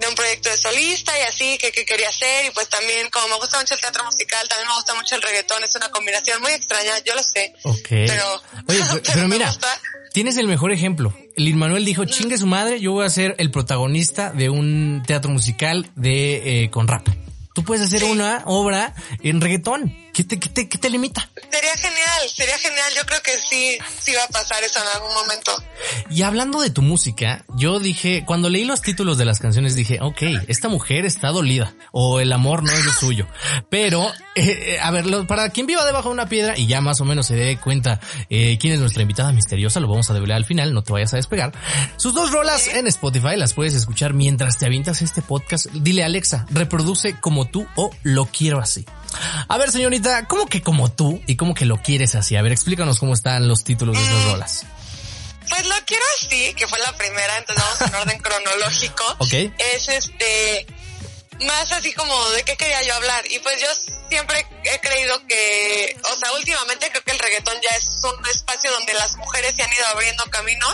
de 0.00 0.08
un 0.08 0.14
proyecto 0.14 0.48
de 0.48 0.56
solista 0.56 1.12
y 1.18 1.22
así, 1.22 1.58
que, 1.58 1.70
quería 1.72 2.08
hacer. 2.08 2.46
Y 2.46 2.50
pues 2.50 2.68
también, 2.68 3.08
como 3.10 3.28
me 3.28 3.36
gusta 3.36 3.58
mucho 3.58 3.74
el 3.74 3.80
teatro 3.80 4.04
musical, 4.04 4.48
también 4.48 4.68
me 4.68 4.74
gusta 4.74 4.94
mucho 4.94 5.14
el 5.14 5.22
reggaetón. 5.22 5.62
Es 5.62 5.76
una 5.76 5.90
combinación 5.90 6.40
muy 6.40 6.52
extraña, 6.52 6.98
yo 7.04 7.14
lo 7.14 7.22
sé. 7.22 7.54
Ok. 7.64 7.88
Pero, 7.88 8.42
Oye, 8.66 8.80
pero, 9.12 9.28
mira, 9.28 9.52
tienes 10.12 10.36
el 10.38 10.46
mejor 10.46 10.72
ejemplo. 10.72 11.14
Lin 11.36 11.58
Manuel 11.58 11.84
dijo, 11.84 12.04
chingue 12.06 12.38
su 12.38 12.46
madre, 12.46 12.80
yo 12.80 12.92
voy 12.92 13.04
a 13.04 13.10
ser 13.10 13.34
el 13.38 13.50
protagonista 13.50 14.30
de 14.30 14.48
un 14.48 15.02
teatro 15.06 15.30
musical 15.30 15.90
de 15.94 16.64
eh, 16.64 16.70
con 16.70 16.88
rap. 16.88 17.06
Tú 17.54 17.64
puedes 17.64 17.84
hacer 17.84 18.04
una 18.04 18.42
obra 18.46 18.94
en 19.22 19.40
reggaetón. 19.40 19.94
¿Qué 20.20 20.24
te, 20.24 20.38
qué 20.38 20.50
te, 20.50 20.68
qué 20.68 20.76
te 20.76 20.90
limita? 20.90 21.30
Sería 21.50 21.74
genial, 21.78 22.28
sería 22.28 22.58
genial. 22.58 22.92
Yo 22.94 23.06
creo 23.06 23.22
que 23.22 23.38
sí, 23.38 23.78
sí 24.02 24.12
va 24.14 24.24
a 24.24 24.28
pasar 24.28 24.62
eso 24.62 24.78
en 24.78 24.88
algún 24.94 25.14
momento. 25.14 25.50
Y 26.10 26.24
hablando 26.24 26.60
de 26.60 26.68
tu 26.68 26.82
música, 26.82 27.46
yo 27.56 27.80
dije, 27.80 28.24
cuando 28.26 28.50
leí 28.50 28.66
los 28.66 28.82
títulos 28.82 29.16
de 29.16 29.24
las 29.24 29.38
canciones 29.38 29.76
dije, 29.76 29.98
ok, 30.02 30.20
esta 30.46 30.68
mujer 30.68 31.06
está 31.06 31.28
dolida 31.28 31.74
o 31.92 32.20
el 32.20 32.34
amor 32.34 32.62
no 32.62 32.70
es 32.70 32.84
lo 32.84 32.92
suyo. 32.92 33.28
Pero, 33.70 34.12
eh, 34.34 34.78
a 34.82 34.90
ver, 34.90 35.06
para 35.26 35.48
quien 35.48 35.66
viva 35.66 35.86
debajo 35.86 36.10
de 36.10 36.14
una 36.16 36.28
piedra 36.28 36.58
y 36.58 36.66
ya 36.66 36.82
más 36.82 37.00
o 37.00 37.06
menos 37.06 37.26
se 37.26 37.36
dé 37.36 37.56
cuenta 37.56 37.98
eh, 38.28 38.58
quién 38.60 38.74
es 38.74 38.80
nuestra 38.80 39.00
invitada 39.00 39.32
misteriosa, 39.32 39.80
lo 39.80 39.88
vamos 39.88 40.10
a 40.10 40.12
develar 40.12 40.36
al 40.36 40.44
final, 40.44 40.74
no 40.74 40.82
te 40.82 40.92
vayas 40.92 41.14
a 41.14 41.16
despegar. 41.16 41.54
Sus 41.96 42.12
dos 42.12 42.30
rolas 42.30 42.68
en 42.68 42.86
Spotify 42.88 43.36
las 43.36 43.54
puedes 43.54 43.72
escuchar 43.72 44.12
mientras 44.12 44.58
te 44.58 44.66
avientas 44.66 45.00
este 45.00 45.22
podcast. 45.22 45.68
Dile 45.72 46.04
Alexa, 46.04 46.44
reproduce 46.50 47.18
como 47.18 47.48
tú 47.48 47.66
o 47.74 47.90
lo 48.02 48.26
quiero 48.26 48.58
así. 48.58 48.84
A 49.48 49.58
ver, 49.58 49.70
señorita, 49.70 50.26
¿cómo 50.26 50.46
que 50.46 50.62
como 50.62 50.90
tú 50.90 51.22
y 51.26 51.36
cómo 51.36 51.54
que 51.54 51.64
lo 51.64 51.82
quieres 51.82 52.14
así? 52.14 52.36
A 52.36 52.42
ver, 52.42 52.52
explícanos 52.52 52.98
cómo 52.98 53.14
están 53.14 53.48
los 53.48 53.64
títulos 53.64 53.96
de 53.96 54.02
esas 54.02 54.24
rolas. 54.24 54.66
Pues 55.48 55.66
lo 55.66 55.74
quiero 55.84 56.04
así, 56.16 56.54
que 56.54 56.66
fue 56.68 56.78
la 56.78 56.92
primera, 56.96 57.38
entonces 57.38 57.64
vamos 57.64 57.80
en 57.80 57.94
orden 57.94 58.18
cronológico. 58.20 59.04
Ok. 59.18 59.32
Es 59.58 59.88
este, 59.88 60.66
más 61.46 61.72
así 61.72 61.92
como 61.92 62.30
de 62.30 62.42
qué 62.44 62.56
quería 62.56 62.82
yo 62.82 62.94
hablar. 62.94 63.24
Y 63.30 63.38
pues 63.40 63.60
yo 63.60 63.68
siempre 64.08 64.46
he 64.64 64.78
creído 64.80 65.26
que, 65.26 65.96
o 66.12 66.16
sea, 66.16 66.32
últimamente 66.32 66.88
creo 66.90 67.02
que 67.02 67.12
el 67.12 67.18
reggaetón 67.18 67.56
ya 67.62 67.76
es 67.76 68.02
un 68.04 68.26
espacio 68.28 68.70
donde 68.72 68.94
las 68.94 69.16
mujeres 69.16 69.54
se 69.56 69.62
han 69.62 69.72
ido 69.72 69.86
abriendo 69.86 70.24
camino, 70.30 70.66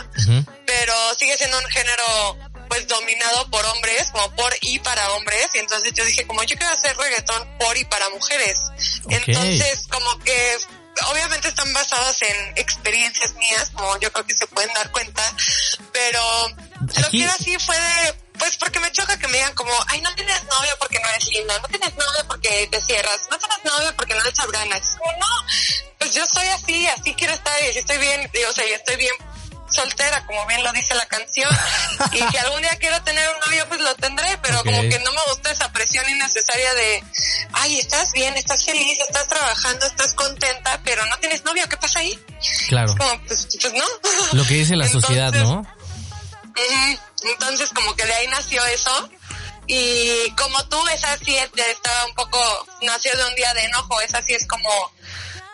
pero 0.66 0.94
sigue 1.18 1.36
siendo 1.36 1.58
un 1.58 1.66
género 1.66 2.36
pues 2.68 2.86
dominado 2.86 3.50
por 3.50 3.64
hombres, 3.66 4.10
como 4.10 4.34
por 4.34 4.54
y 4.60 4.78
para 4.80 5.12
hombres, 5.12 5.48
y 5.54 5.58
entonces 5.58 5.92
yo 5.92 6.04
dije 6.04 6.26
como 6.26 6.42
yo 6.44 6.56
quiero 6.56 6.72
hacer 6.72 6.96
reggaetón 6.96 7.58
por 7.58 7.76
y 7.76 7.84
para 7.84 8.08
mujeres. 8.10 8.58
Entonces 9.08 9.86
como 9.88 10.18
que 10.20 10.58
obviamente 11.10 11.48
están 11.48 11.72
basadas 11.72 12.22
en 12.22 12.52
experiencias 12.56 13.34
mías, 13.34 13.70
como 13.72 13.98
yo 13.98 14.12
creo 14.12 14.26
que 14.26 14.34
se 14.34 14.46
pueden 14.46 14.72
dar 14.74 14.90
cuenta, 14.90 15.22
pero 15.92 16.48
lo 17.02 17.10
que 17.10 17.22
era 17.22 17.32
así 17.32 17.56
fue 17.58 17.78
de, 17.78 18.14
pues 18.38 18.56
porque 18.56 18.80
me 18.80 18.90
choca 18.92 19.18
que 19.18 19.28
me 19.28 19.34
digan 19.34 19.54
como, 19.54 19.72
ay, 19.88 20.00
no 20.00 20.14
tienes 20.14 20.42
novio 20.44 20.72
porque 20.78 20.98
no 21.00 21.08
eres 21.08 21.26
linda, 21.28 21.58
no 21.58 21.68
tienes 21.68 21.94
novio 21.94 22.26
porque 22.26 22.68
te 22.70 22.80
cierras, 22.80 23.28
no 23.30 23.38
tienes 23.38 23.64
novio 23.64 23.94
porque 23.96 24.14
no 24.14 24.22
le 24.22 24.30
echas 24.30 24.50
ganas. 24.50 24.96
Como, 24.98 25.12
no, 25.12 25.26
pues 25.98 26.14
yo 26.14 26.24
soy 26.26 26.46
así, 26.48 26.86
así 26.88 27.14
quiero 27.14 27.34
estar 27.34 27.54
y 27.64 27.72
si 27.72 27.78
estoy 27.80 27.98
bien, 27.98 28.30
digo, 28.32 28.50
o 28.50 28.52
sea, 28.52 28.66
y 28.66 28.72
estoy 28.72 28.96
bien 28.96 29.14
soltera, 29.76 30.24
como 30.26 30.44
bien 30.46 30.64
lo 30.64 30.72
dice 30.72 30.94
la 30.94 31.06
canción, 31.06 31.48
y 32.12 32.26
que 32.32 32.38
algún 32.38 32.60
día 32.60 32.76
quiero 32.80 33.00
tener 33.02 33.28
un 33.28 33.40
novio, 33.40 33.68
pues 33.68 33.80
lo 33.80 33.94
tendré, 33.96 34.38
pero 34.42 34.62
como 34.64 34.80
que 34.82 34.98
no 35.00 35.12
me 35.12 35.20
gusta 35.28 35.50
esa 35.50 35.70
presión 35.72 36.08
innecesaria 36.08 36.74
de, 36.74 37.04
ay, 37.52 37.78
estás 37.78 38.12
bien, 38.12 38.36
estás 38.36 38.64
feliz, 38.64 38.98
estás 39.00 39.28
trabajando, 39.28 39.86
estás 39.86 40.14
contenta, 40.14 40.80
pero 40.84 41.04
no 41.06 41.16
tienes 41.18 41.44
novio, 41.44 41.68
¿qué 41.68 41.76
pasa 41.76 42.00
ahí? 42.00 42.18
Claro. 42.68 42.94
como, 42.96 43.22
pues, 43.26 43.46
pues, 43.60 43.72
no. 43.74 43.84
Lo 44.32 44.44
que 44.46 44.54
dice 44.54 44.76
la 44.76 44.88
sociedad, 44.88 45.32
¿no? 45.32 45.64
entonces 47.22 47.70
como 47.74 47.94
que 47.94 48.04
de 48.04 48.14
ahí 48.14 48.26
nació 48.28 48.64
eso. 48.66 49.10
Y 49.68 50.30
como 50.36 50.64
tú, 50.68 50.78
esa 50.88 51.16
sí 51.18 51.36
estaba 51.36 52.06
un 52.06 52.14
poco, 52.14 52.38
nació 52.82 53.16
de 53.16 53.24
un 53.24 53.34
día 53.34 53.52
de 53.52 53.64
enojo, 53.64 54.00
esa 54.00 54.22
sí 54.22 54.32
es 54.32 54.46
como 54.46 54.70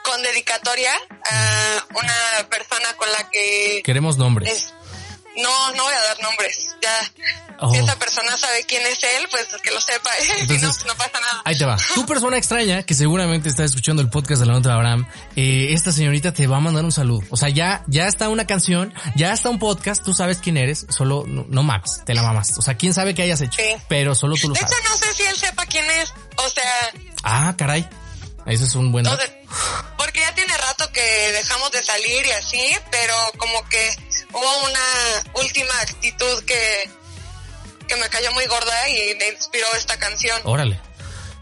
con 0.02 0.22
dedicatoria 0.22 0.92
a 1.30 1.86
una 1.94 2.48
persona 2.48 2.94
con 2.96 3.10
la 3.12 3.28
que... 3.30 3.82
Queremos 3.84 4.16
nombres. 4.16 4.72
no, 5.36 5.72
no 5.72 5.82
voy 5.84 5.94
a 5.94 6.02
dar 6.02 6.20
nombres. 6.20 6.68
Ya, 6.82 7.12
si 7.70 7.78
oh. 7.78 7.84
esa 7.84 7.96
persona 7.96 8.36
sabe 8.36 8.64
quién 8.66 8.84
es 8.86 8.98
él, 9.04 9.28
pues 9.30 9.46
que 9.62 9.70
lo 9.70 9.80
sepa. 9.80 10.10
si 10.46 10.58
no, 10.58 10.68
no 10.68 10.94
pasa 10.96 11.20
nada. 11.20 11.42
Ahí 11.44 11.56
te 11.56 11.64
va. 11.64 11.76
Tu 11.94 12.04
persona 12.06 12.36
extraña, 12.36 12.82
que 12.82 12.94
seguramente 12.94 13.48
está 13.48 13.64
escuchando 13.64 14.02
el 14.02 14.10
podcast 14.10 14.40
de 14.40 14.46
la 14.46 14.54
nota 14.54 14.70
de 14.70 14.74
Abraham, 14.74 15.06
eh, 15.36 15.68
esta 15.70 15.92
señorita 15.92 16.32
te 16.32 16.46
va 16.46 16.56
a 16.56 16.60
mandar 16.60 16.84
un 16.84 16.92
saludo. 16.92 17.22
O 17.30 17.36
sea, 17.36 17.50
ya, 17.50 17.84
ya 17.86 18.08
está 18.08 18.28
una 18.28 18.46
canción, 18.46 18.92
ya 19.14 19.32
está 19.32 19.48
un 19.48 19.60
podcast, 19.60 20.04
tú 20.04 20.12
sabes 20.12 20.38
quién 20.38 20.56
eres, 20.56 20.86
solo 20.88 21.24
no, 21.26 21.46
no 21.48 21.62
mames, 21.62 22.02
te 22.04 22.14
la 22.14 22.22
mamas. 22.22 22.58
O 22.58 22.62
sea, 22.62 22.74
quién 22.74 22.92
sabe 22.92 23.14
qué 23.14 23.22
hayas 23.22 23.40
hecho. 23.40 23.62
Pero 23.88 24.14
solo 24.14 24.34
tú 24.34 24.48
lo 24.48 24.54
sabes. 24.56 24.70
De 24.70 24.76
hecho, 24.76 24.88
no 24.88 24.96
sé 24.96 25.14
si 25.14 25.22
él 25.22 25.36
sepa 25.36 25.64
quién 25.66 25.88
es. 25.90 26.12
O 26.36 26.48
sea... 26.48 26.92
Ah, 27.22 27.54
caray. 27.56 27.88
Eso 28.46 28.64
es 28.64 28.74
un 28.74 28.90
buen 28.92 29.06
porque 29.96 30.20
ya 30.20 30.34
tiene 30.34 30.56
rato 30.56 30.90
que 30.92 31.00
dejamos 31.32 31.70
de 31.70 31.82
salir 31.82 32.26
y 32.26 32.30
así, 32.32 32.76
pero 32.90 33.14
como 33.38 33.66
que 33.68 33.96
hubo 34.32 34.64
una 34.64 35.40
última 35.40 35.72
actitud 35.80 36.44
que, 36.44 36.90
que 37.86 37.96
me 37.96 38.08
cayó 38.08 38.32
muy 38.32 38.44
gorda 38.46 38.88
y 38.88 39.14
me 39.14 39.28
inspiró 39.28 39.66
esta 39.74 39.96
canción. 39.98 40.40
Órale. 40.44 40.80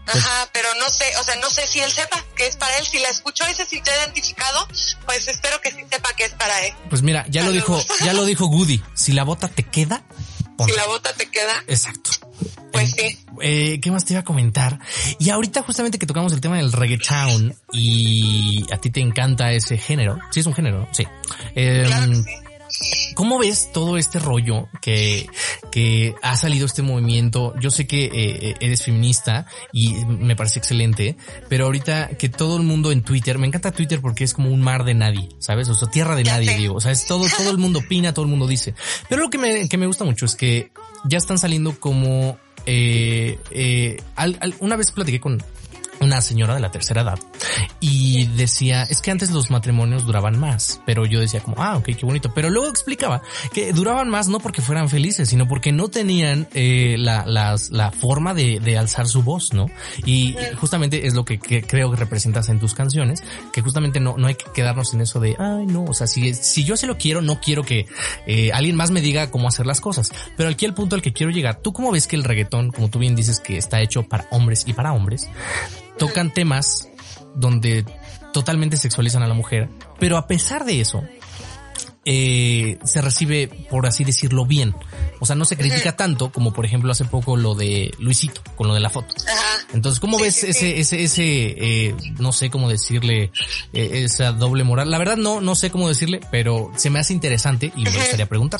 Ajá, 0.07 0.49
pero 0.51 0.67
no 0.75 0.89
sé, 0.89 1.05
o 1.17 1.23
sea, 1.23 1.35
no 1.37 1.49
sé 1.49 1.67
si 1.67 1.79
él 1.79 1.91
sepa 1.91 2.23
que 2.35 2.47
es 2.47 2.57
para 2.57 2.77
él. 2.77 2.85
Si 2.85 2.99
la 2.99 3.09
escuchó 3.09 3.43
y 3.49 3.53
se 3.53 3.65
sintió 3.65 3.93
identificado, 3.93 4.67
pues 5.05 5.27
espero 5.27 5.61
que 5.61 5.71
sí 5.71 5.85
sepa 5.89 6.13
que 6.13 6.25
es 6.25 6.33
para 6.33 6.65
él. 6.65 6.73
Pues 6.89 7.01
mira, 7.01 7.25
ya 7.29 7.43
lo 7.43 7.51
dijo, 7.51 7.83
ya 8.03 8.13
lo 8.13 8.25
dijo 8.25 8.47
Goody. 8.47 8.83
Si 8.95 9.11
la 9.13 9.23
bota 9.23 9.47
te 9.47 9.63
queda, 9.63 10.03
si 10.65 10.71
la 10.73 10.85
bota 10.85 11.13
te 11.13 11.29
queda. 11.29 11.63
Exacto. 11.67 12.11
Pues 12.71 12.91
sí. 12.91 13.17
Eh, 13.41 13.79
¿Qué 13.81 13.91
más 13.91 14.05
te 14.05 14.13
iba 14.13 14.21
a 14.21 14.23
comentar? 14.23 14.79
Y 15.19 15.29
ahorita 15.29 15.63
justamente 15.63 15.99
que 15.99 16.05
tocamos 16.05 16.33
el 16.33 16.41
tema 16.41 16.57
del 16.57 16.71
reggaeton 16.71 17.53
y 17.71 18.65
a 18.71 18.77
ti 18.77 18.89
te 18.89 19.01
encanta 19.01 19.51
ese 19.51 19.77
género. 19.77 20.19
Sí, 20.31 20.41
es 20.41 20.45
un 20.45 20.53
género, 20.53 20.87
sí. 20.91 21.05
Claro 21.53 22.15
sí. 22.15 22.23
¿Cómo 23.15 23.37
ves 23.37 23.71
todo 23.73 23.97
este 23.97 24.19
rollo 24.19 24.69
que, 24.81 25.27
que 25.71 26.15
ha 26.21 26.37
salido 26.37 26.65
este 26.65 26.81
movimiento? 26.81 27.53
Yo 27.59 27.69
sé 27.69 27.85
que 27.85 28.05
eh, 28.05 28.55
eres 28.59 28.83
feminista 28.83 29.45
y 29.71 29.93
me 30.05 30.35
parece 30.35 30.59
excelente, 30.59 31.17
pero 31.49 31.65
ahorita 31.65 32.09
que 32.17 32.29
todo 32.29 32.57
el 32.57 32.63
mundo 32.63 32.91
en 32.91 33.03
Twitter, 33.03 33.37
me 33.37 33.47
encanta 33.47 33.71
Twitter 33.71 33.99
porque 34.01 34.23
es 34.23 34.33
como 34.33 34.49
un 34.49 34.61
mar 34.61 34.85
de 34.85 34.93
nadie, 34.93 35.29
¿sabes? 35.39 35.69
O 35.69 35.75
sea, 35.75 35.89
tierra 35.89 36.15
de 36.15 36.23
nadie, 36.23 36.55
digo. 36.57 36.75
O 36.75 36.81
sea, 36.81 36.91
es 36.91 37.05
todo, 37.05 37.25
todo 37.37 37.51
el 37.51 37.57
mundo 37.57 37.79
opina, 37.79 38.13
todo 38.13 38.25
el 38.25 38.31
mundo 38.31 38.47
dice. 38.47 38.73
Pero 39.09 39.21
lo 39.21 39.29
que 39.29 39.37
me, 39.37 39.67
que 39.67 39.77
me 39.77 39.87
gusta 39.87 40.05
mucho 40.05 40.25
es 40.25 40.35
que 40.35 40.71
ya 41.03 41.17
están 41.17 41.37
saliendo 41.37 41.79
como 41.79 42.37
eh, 42.65 43.37
eh, 43.51 43.97
una 44.59 44.75
vez 44.75 44.91
platiqué 44.91 45.19
con, 45.19 45.41
una 46.11 46.21
señora 46.21 46.55
de 46.55 46.59
la 46.59 46.71
tercera 46.71 47.03
edad 47.03 47.19
y 47.79 48.25
decía, 48.27 48.83
es 48.83 49.01
que 49.01 49.11
antes 49.11 49.31
los 49.31 49.49
matrimonios 49.49 50.05
duraban 50.05 50.37
más, 50.37 50.81
pero 50.85 51.05
yo 51.05 51.21
decía 51.21 51.39
como, 51.39 51.55
ah, 51.63 51.77
ok, 51.77 51.85
qué 51.85 52.05
bonito, 52.05 52.33
pero 52.33 52.49
luego 52.49 52.67
explicaba 52.67 53.21
que 53.53 53.71
duraban 53.71 54.09
más 54.09 54.27
no 54.27 54.39
porque 54.41 54.61
fueran 54.61 54.89
felices, 54.89 55.29
sino 55.29 55.47
porque 55.47 55.71
no 55.71 55.87
tenían 55.87 56.49
eh, 56.53 56.97
la, 56.99 57.25
las, 57.25 57.69
la 57.69 57.91
forma 57.91 58.33
de, 58.33 58.59
de, 58.59 58.77
alzar 58.77 59.07
su 59.07 59.23
voz, 59.23 59.53
¿no? 59.53 59.67
Y 60.05 60.35
justamente 60.59 61.07
es 61.07 61.13
lo 61.13 61.23
que, 61.23 61.39
que, 61.39 61.61
creo 61.61 61.89
que 61.91 61.95
representas 61.95 62.49
en 62.49 62.59
tus 62.59 62.73
canciones, 62.73 63.23
que 63.53 63.61
justamente 63.61 64.01
no, 64.01 64.17
no 64.17 64.27
hay 64.27 64.35
que 64.35 64.51
quedarnos 64.53 64.93
en 64.93 65.01
eso 65.01 65.21
de, 65.21 65.37
ay, 65.39 65.65
no, 65.65 65.85
o 65.85 65.93
sea, 65.93 66.07
si, 66.07 66.33
si 66.33 66.65
yo 66.65 66.75
se 66.75 66.87
lo 66.87 66.97
quiero, 66.97 67.21
no 67.21 67.39
quiero 67.39 67.63
que 67.63 67.87
eh, 68.27 68.51
alguien 68.53 68.75
más 68.75 68.91
me 68.91 68.99
diga 68.99 69.31
cómo 69.31 69.47
hacer 69.47 69.65
las 69.65 69.79
cosas, 69.79 70.11
pero 70.35 70.49
aquí 70.49 70.65
el 70.65 70.73
punto 70.73 70.95
al 70.95 71.01
que 71.01 71.13
quiero 71.13 71.31
llegar, 71.31 71.61
¿tú 71.61 71.71
cómo 71.71 71.89
ves 71.91 72.07
que 72.07 72.17
el 72.17 72.25
reggaetón, 72.25 72.71
como 72.71 72.89
tú 72.89 72.99
bien 72.99 73.15
dices, 73.15 73.39
que 73.39 73.57
está 73.57 73.79
hecho 73.79 74.03
para 74.03 74.27
hombres 74.31 74.65
y 74.67 74.73
para 74.73 74.91
hombres, 74.91 75.29
tocan 76.01 76.33
temas 76.33 76.89
donde 77.35 77.85
totalmente 78.33 78.75
sexualizan 78.75 79.21
a 79.21 79.27
la 79.27 79.35
mujer, 79.35 79.69
pero 79.99 80.17
a 80.17 80.25
pesar 80.25 80.65
de 80.65 80.81
eso, 80.81 81.03
eh, 82.05 82.79
se 82.83 83.01
recibe, 83.01 83.67
por 83.69 83.85
así 83.85 84.03
decirlo, 84.03 84.47
bien. 84.47 84.75
O 85.19 85.27
sea, 85.27 85.35
no 85.35 85.45
se 85.45 85.57
critica 85.57 85.95
tanto 85.95 86.31
como, 86.31 86.53
por 86.53 86.65
ejemplo, 86.65 86.91
hace 86.91 87.05
poco 87.05 87.37
lo 87.37 87.53
de 87.53 87.93
Luisito, 87.99 88.41
con 88.55 88.67
lo 88.67 88.73
de 88.73 88.79
la 88.79 88.89
foto. 88.89 89.13
Entonces, 89.73 89.99
¿cómo 89.99 90.17
ves 90.17 90.43
ese, 90.43 90.79
ese, 90.79 91.03
ese, 91.03 91.23
eh, 91.23 91.95
no 92.17 92.33
sé 92.33 92.49
cómo 92.49 92.67
decirle, 92.67 93.31
eh, 93.71 94.03
esa 94.05 94.31
doble 94.31 94.63
moral? 94.63 94.89
La 94.89 94.97
verdad 94.97 95.17
no, 95.17 95.39
no 95.39 95.53
sé 95.53 95.69
cómo 95.69 95.87
decirle, 95.87 96.19
pero 96.31 96.71
se 96.77 96.89
me 96.89 96.99
hace 96.99 97.13
interesante 97.13 97.71
y 97.75 97.83
me 97.83 97.91
gustaría 97.91 98.27
preguntar. 98.27 98.59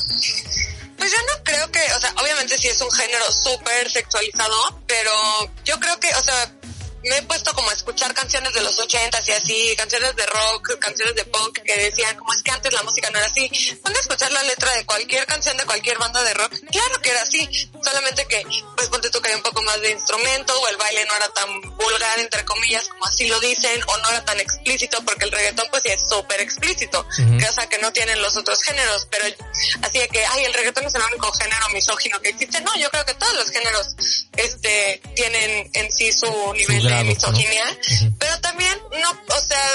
Pues 0.96 1.10
yo 1.10 1.18
no 1.26 1.42
creo 1.42 1.68
que, 1.72 1.80
o 1.96 2.00
sea, 2.00 2.14
obviamente 2.22 2.56
sí 2.56 2.68
es 2.68 2.80
un 2.80 2.92
género 2.92 3.24
súper 3.32 3.90
sexualizado, 3.90 4.80
pero 4.86 5.10
yo 5.64 5.80
creo 5.80 5.98
que, 5.98 6.06
o 6.14 6.22
sea, 6.22 6.54
me 7.04 7.18
he 7.18 7.22
puesto 7.22 7.52
como 7.54 7.68
a 7.70 7.72
escuchar 7.72 8.14
canciones 8.14 8.52
de 8.54 8.62
los 8.62 8.78
ochentas 8.78 9.26
y 9.28 9.32
así, 9.32 9.74
canciones 9.76 10.14
de 10.14 10.26
rock, 10.26 10.78
canciones 10.78 11.14
de 11.14 11.24
punk 11.24 11.60
que 11.62 11.76
decían 11.76 12.16
como 12.16 12.32
es 12.32 12.42
que 12.42 12.50
antes 12.50 12.72
la 12.72 12.82
música 12.82 13.10
no 13.10 13.18
era 13.18 13.26
así. 13.26 13.50
Cuando 13.80 13.98
escuchar 14.00 14.30
la 14.32 14.42
letra 14.44 14.72
de 14.74 14.86
cualquier 14.86 15.26
canción 15.26 15.56
de 15.56 15.64
cualquier 15.64 15.98
banda 15.98 16.22
de 16.22 16.34
rock, 16.34 16.54
claro 16.70 17.00
que 17.02 17.10
era 17.10 17.22
así, 17.22 17.48
solamente 17.82 18.26
que 18.26 18.44
pues 18.76 18.88
ponte 18.88 19.10
tú 19.10 19.20
que 19.20 19.30
hay 19.30 19.34
un 19.34 19.42
poco 19.42 19.62
más 19.62 19.80
de 19.80 19.90
instrumento 19.90 20.58
o 20.60 20.68
el 20.68 20.76
baile 20.76 21.04
no 21.06 21.16
era 21.16 21.28
tan 21.28 21.60
vulgar 21.76 22.18
entre 22.18 22.44
comillas 22.44 22.88
como 22.88 23.04
así 23.06 23.26
lo 23.26 23.38
dicen 23.40 23.80
o 23.86 23.96
no 23.98 24.10
era 24.10 24.24
tan 24.24 24.38
explícito 24.40 25.02
porque 25.04 25.24
el 25.24 25.32
reggaetón 25.32 25.66
pues 25.70 25.82
sí 25.82 25.90
es 25.90 26.08
súper 26.08 26.40
explícito, 26.40 27.06
cosa 27.44 27.68
que 27.68 27.78
no 27.78 27.92
tienen 27.92 28.20
los 28.22 28.36
otros 28.36 28.62
géneros, 28.62 29.06
pero 29.10 29.24
así 29.82 29.98
de 29.98 30.08
que 30.08 30.24
ay 30.24 30.44
el 30.44 30.54
reggaetón 30.54 30.84
es 30.84 30.94
el 30.94 31.02
único 31.02 31.32
género 31.32 31.68
misógino 31.70 32.20
que 32.20 32.30
existe, 32.30 32.60
no, 32.60 32.74
yo 32.76 32.90
creo 32.90 33.04
que 33.04 33.14
todos 33.14 33.34
los 33.34 33.50
géneros 33.50 33.96
este 34.36 35.00
tienen 35.14 35.70
en 35.74 35.92
sí 35.92 36.12
su 36.12 36.52
nivel 36.54 36.91
de 36.98 37.04
misoginia, 37.04 37.78
pero 38.18 38.40
también 38.40 38.78
no, 39.00 39.10
o 39.10 39.40
sea, 39.40 39.68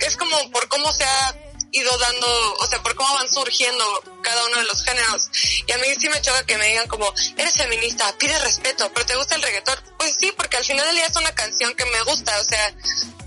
es 0.00 0.16
como 0.16 0.50
por 0.50 0.68
cómo 0.68 0.92
se 0.92 1.04
ha 1.04 1.36
ido 1.72 1.96
dando, 1.98 2.54
o 2.60 2.66
sea, 2.66 2.82
por 2.82 2.94
cómo 2.94 3.12
van 3.14 3.28
surgiendo 3.32 3.84
cada 4.22 4.44
uno 4.46 4.58
de 4.58 4.64
los 4.64 4.84
géneros. 4.84 5.30
Y 5.66 5.72
a 5.72 5.78
mí 5.78 5.86
sí 5.98 6.08
me 6.10 6.20
choca 6.20 6.44
que 6.44 6.58
me 6.58 6.66
digan 6.68 6.86
como, 6.86 7.12
eres 7.36 7.56
feminista, 7.56 8.14
pide 8.18 8.38
respeto, 8.40 8.90
pero 8.92 9.06
te 9.06 9.16
gusta 9.16 9.36
el 9.36 9.42
reggaetón. 9.42 9.78
Pues 9.98 10.16
sí, 10.20 10.32
porque 10.36 10.58
al 10.58 10.64
final 10.64 10.86
del 10.86 10.96
día 10.96 11.06
es 11.06 11.16
una 11.16 11.34
canción 11.34 11.74
que 11.74 11.86
me 11.86 12.02
gusta, 12.02 12.38
o 12.38 12.44
sea, 12.44 12.74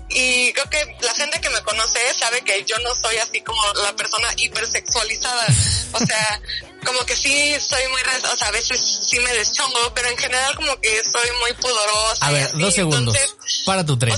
y 0.08 0.52
creo 0.52 0.70
que 0.70 0.96
la 1.00 1.12
gente 1.14 1.40
que 1.40 1.50
me 1.50 1.60
conoce 1.62 1.98
sabe 2.14 2.40
que 2.42 2.64
yo 2.64 2.78
no 2.78 2.94
soy 2.94 3.16
así 3.16 3.40
como 3.40 3.60
la 3.82 3.94
persona 3.96 4.28
hipersexualizada. 4.36 5.46
O 5.92 5.98
sea, 5.98 6.40
como 6.86 7.04
que 7.04 7.16
sí 7.16 7.54
soy 7.60 7.82
muy, 7.90 8.00
o 8.32 8.36
sea, 8.36 8.48
a 8.48 8.52
veces 8.52 9.00
sí 9.06 9.18
me 9.18 9.32
deschongo, 9.34 9.92
pero 9.94 10.08
en 10.08 10.16
general 10.16 10.54
como 10.54 10.80
que 10.80 11.02
soy 11.02 11.28
muy 11.40 11.52
pudorosa. 11.60 12.26
A 12.26 12.30
ver, 12.30 12.52
dos 12.52 12.74
segundos. 12.74 13.16
para 13.66 13.84
tu 13.84 13.98
tren. 13.98 14.16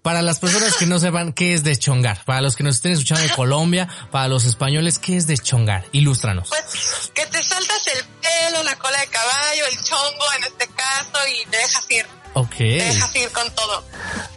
para 0.00 0.22
las 0.22 0.38
personas 0.38 0.74
que 0.76 0.86
no 0.86 0.98
sepan 0.98 1.32
qué 1.32 1.54
es 1.54 1.64
deschongar, 1.64 2.24
para 2.24 2.40
los 2.40 2.56
que 2.56 2.62
nos 2.62 2.76
estén 2.76 2.92
escuchando 2.92 3.22
de 3.22 3.34
Colombia, 3.34 3.88
para 4.10 4.28
los 4.28 4.44
españoles, 4.44 4.98
¿qué 4.98 5.16
es 5.16 5.26
deschongar? 5.26 5.84
Ilústranos. 5.92 6.48
Pues 6.48 7.10
que 7.14 7.26
te 7.26 7.42
saltas 7.42 7.86
el 7.88 8.04
pelo, 8.04 8.62
la 8.62 8.76
cola 8.76 8.98
de 9.00 9.06
caballo, 9.08 9.66
el 9.66 9.82
chongo 9.82 10.32
en 10.38 10.44
este 10.44 10.68
caso 10.68 11.18
y 11.28 11.46
te 11.50 11.56
dejas 11.56 11.90
ir. 11.90 12.06
Ok. 12.34 12.56
Te 12.56 12.64
dejas 12.64 13.16
ir 13.16 13.30
con 13.30 13.50
todo. 13.54 13.84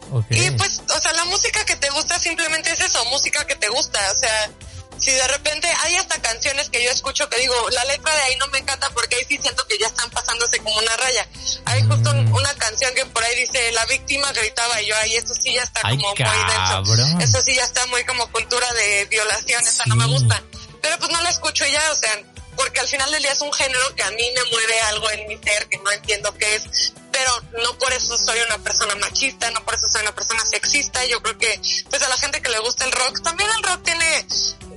Okay. 0.09 0.47
Y 0.47 0.51
pues, 0.51 0.81
o 0.95 1.01
sea, 1.01 1.13
la 1.13 1.25
música 1.25 1.65
que 1.65 1.75
te 1.75 1.89
gusta 1.89 2.17
simplemente 2.17 2.71
es 2.71 2.79
eso, 2.79 3.03
música 3.05 3.45
que 3.45 3.55
te 3.55 3.67
gusta, 3.67 3.99
o 4.15 4.17
sea, 4.17 4.49
si 4.99 5.11
de 5.11 5.27
repente 5.27 5.67
hay 5.83 5.95
hasta 5.95 6.21
canciones 6.21 6.69
que 6.69 6.83
yo 6.83 6.89
escucho 6.91 7.29
que 7.29 7.39
digo, 7.39 7.69
la 7.71 7.83
letra 7.85 8.13
de 8.15 8.21
ahí 8.23 8.35
no 8.37 8.47
me 8.47 8.59
encanta 8.59 8.89
porque 8.91 9.15
ahí 9.15 9.25
sí 9.27 9.37
siento 9.41 9.65
que 9.67 9.77
ya 9.77 9.87
están 9.87 10.09
pasándose 10.09 10.57
como 10.59 10.77
una 10.77 10.95
raya. 10.97 11.27
Hay 11.65 11.83
justo 11.83 12.11
una 12.11 12.53
canción 12.55 12.93
que 12.95 13.05
por 13.05 13.23
ahí 13.23 13.35
dice, 13.35 13.71
la 13.71 13.85
víctima 13.85 14.31
gritaba 14.31 14.81
y 14.81 14.87
yo, 14.87 14.97
ahí 14.97 15.15
eso 15.15 15.33
sí 15.33 15.53
ya 15.53 15.63
está 15.63 15.81
como 15.81 15.95
muy 15.95 16.15
denso. 16.15 17.19
Eso 17.19 17.41
sí 17.41 17.55
ya 17.55 17.63
está 17.63 17.85
muy 17.87 18.03
como 18.05 18.31
cultura 18.31 18.71
de 18.73 19.05
violación, 19.05 19.65
esa 19.65 19.83
no 19.85 19.95
me 19.95 20.05
gusta. 20.05 20.43
Pero 20.81 20.97
pues 20.99 21.11
no 21.11 21.21
la 21.21 21.29
escucho 21.29 21.65
ya, 21.65 21.91
o 21.91 21.95
sea, 21.95 22.11
porque 22.57 22.79
al 22.79 22.87
final 22.87 23.09
del 23.11 23.21
día 23.21 23.31
es 23.31 23.41
un 23.41 23.53
género 23.53 23.95
que 23.95 24.03
a 24.03 24.11
mí 24.11 24.23
me 24.35 24.43
mueve 24.51 24.79
algo 24.81 25.09
en 25.11 25.27
mi 25.27 25.37
ser 25.37 25.67
que 25.69 25.77
no 25.77 25.91
entiendo 25.91 26.33
qué 26.37 26.55
es, 26.55 26.93
pero 27.11 27.31
no 27.63 27.77
por 27.77 27.93
eso 27.93 28.17
soy 28.17 28.39
una 28.41 28.57
persona 28.57 28.95
machista, 28.95 29.49
no 29.51 29.63
por 29.63 29.75
eso 29.75 29.87
soy 29.89 30.01
una 30.01 30.13
persona 30.13 30.43
sexista, 30.45 31.05
yo 31.05 31.21
creo 31.21 31.37
que 31.37 31.61
pues 31.89 32.01
a 32.01 32.09
la 32.09 32.17
gente 32.17 32.41
que 32.41 32.49
le 32.49 32.59
gusta 32.59 32.85
el 32.85 32.91
rock, 32.91 33.21
también 33.21 33.49
el 33.57 33.63
rock 33.63 33.83
tiene 33.83 34.27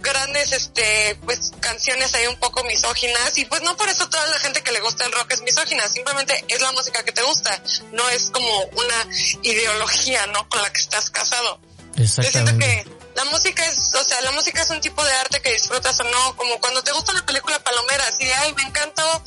grandes 0.00 0.52
este 0.52 1.16
pues 1.24 1.52
canciones 1.60 2.14
ahí 2.14 2.26
un 2.26 2.36
poco 2.36 2.64
misóginas 2.64 3.36
y 3.38 3.44
pues 3.44 3.62
no 3.62 3.76
por 3.76 3.88
eso 3.88 4.08
toda 4.08 4.26
la 4.28 4.38
gente 4.38 4.62
que 4.62 4.72
le 4.72 4.80
gusta 4.80 5.04
el 5.04 5.12
rock 5.12 5.32
es 5.32 5.42
misógina, 5.42 5.86
simplemente 5.88 6.44
es 6.48 6.60
la 6.60 6.72
música 6.72 7.02
que 7.02 7.12
te 7.12 7.22
gusta, 7.22 7.62
no 7.92 8.08
es 8.10 8.30
como 8.30 8.62
una 8.64 9.06
ideología, 9.42 10.26
¿no? 10.26 10.48
con 10.48 10.62
la 10.62 10.70
que 10.72 10.80
estás 10.80 11.10
casado. 11.10 11.60
Exactamente. 11.96 12.22
Yo 12.22 12.30
siento 12.30 12.58
que 12.58 13.00
la 13.16 13.24
música 13.26 13.66
es, 13.66 13.94
o 13.94 14.04
sea, 14.04 14.20
la 14.22 14.32
música 14.32 14.62
es 14.62 14.70
un 14.70 14.80
tipo 14.80 15.04
de 15.04 15.12
arte 15.12 15.40
que 15.42 15.52
disfrutas 15.52 15.98
o 16.00 16.04
no, 16.04 16.36
como 16.36 16.58
cuando 16.60 16.82
te 16.82 16.92
gusta 16.92 17.12
una 17.12 17.26
película 17.26 17.58
palomera, 17.62 18.04
así 18.06 18.24
ay, 18.30 18.52
me 18.54 18.62
encantó 18.62 19.22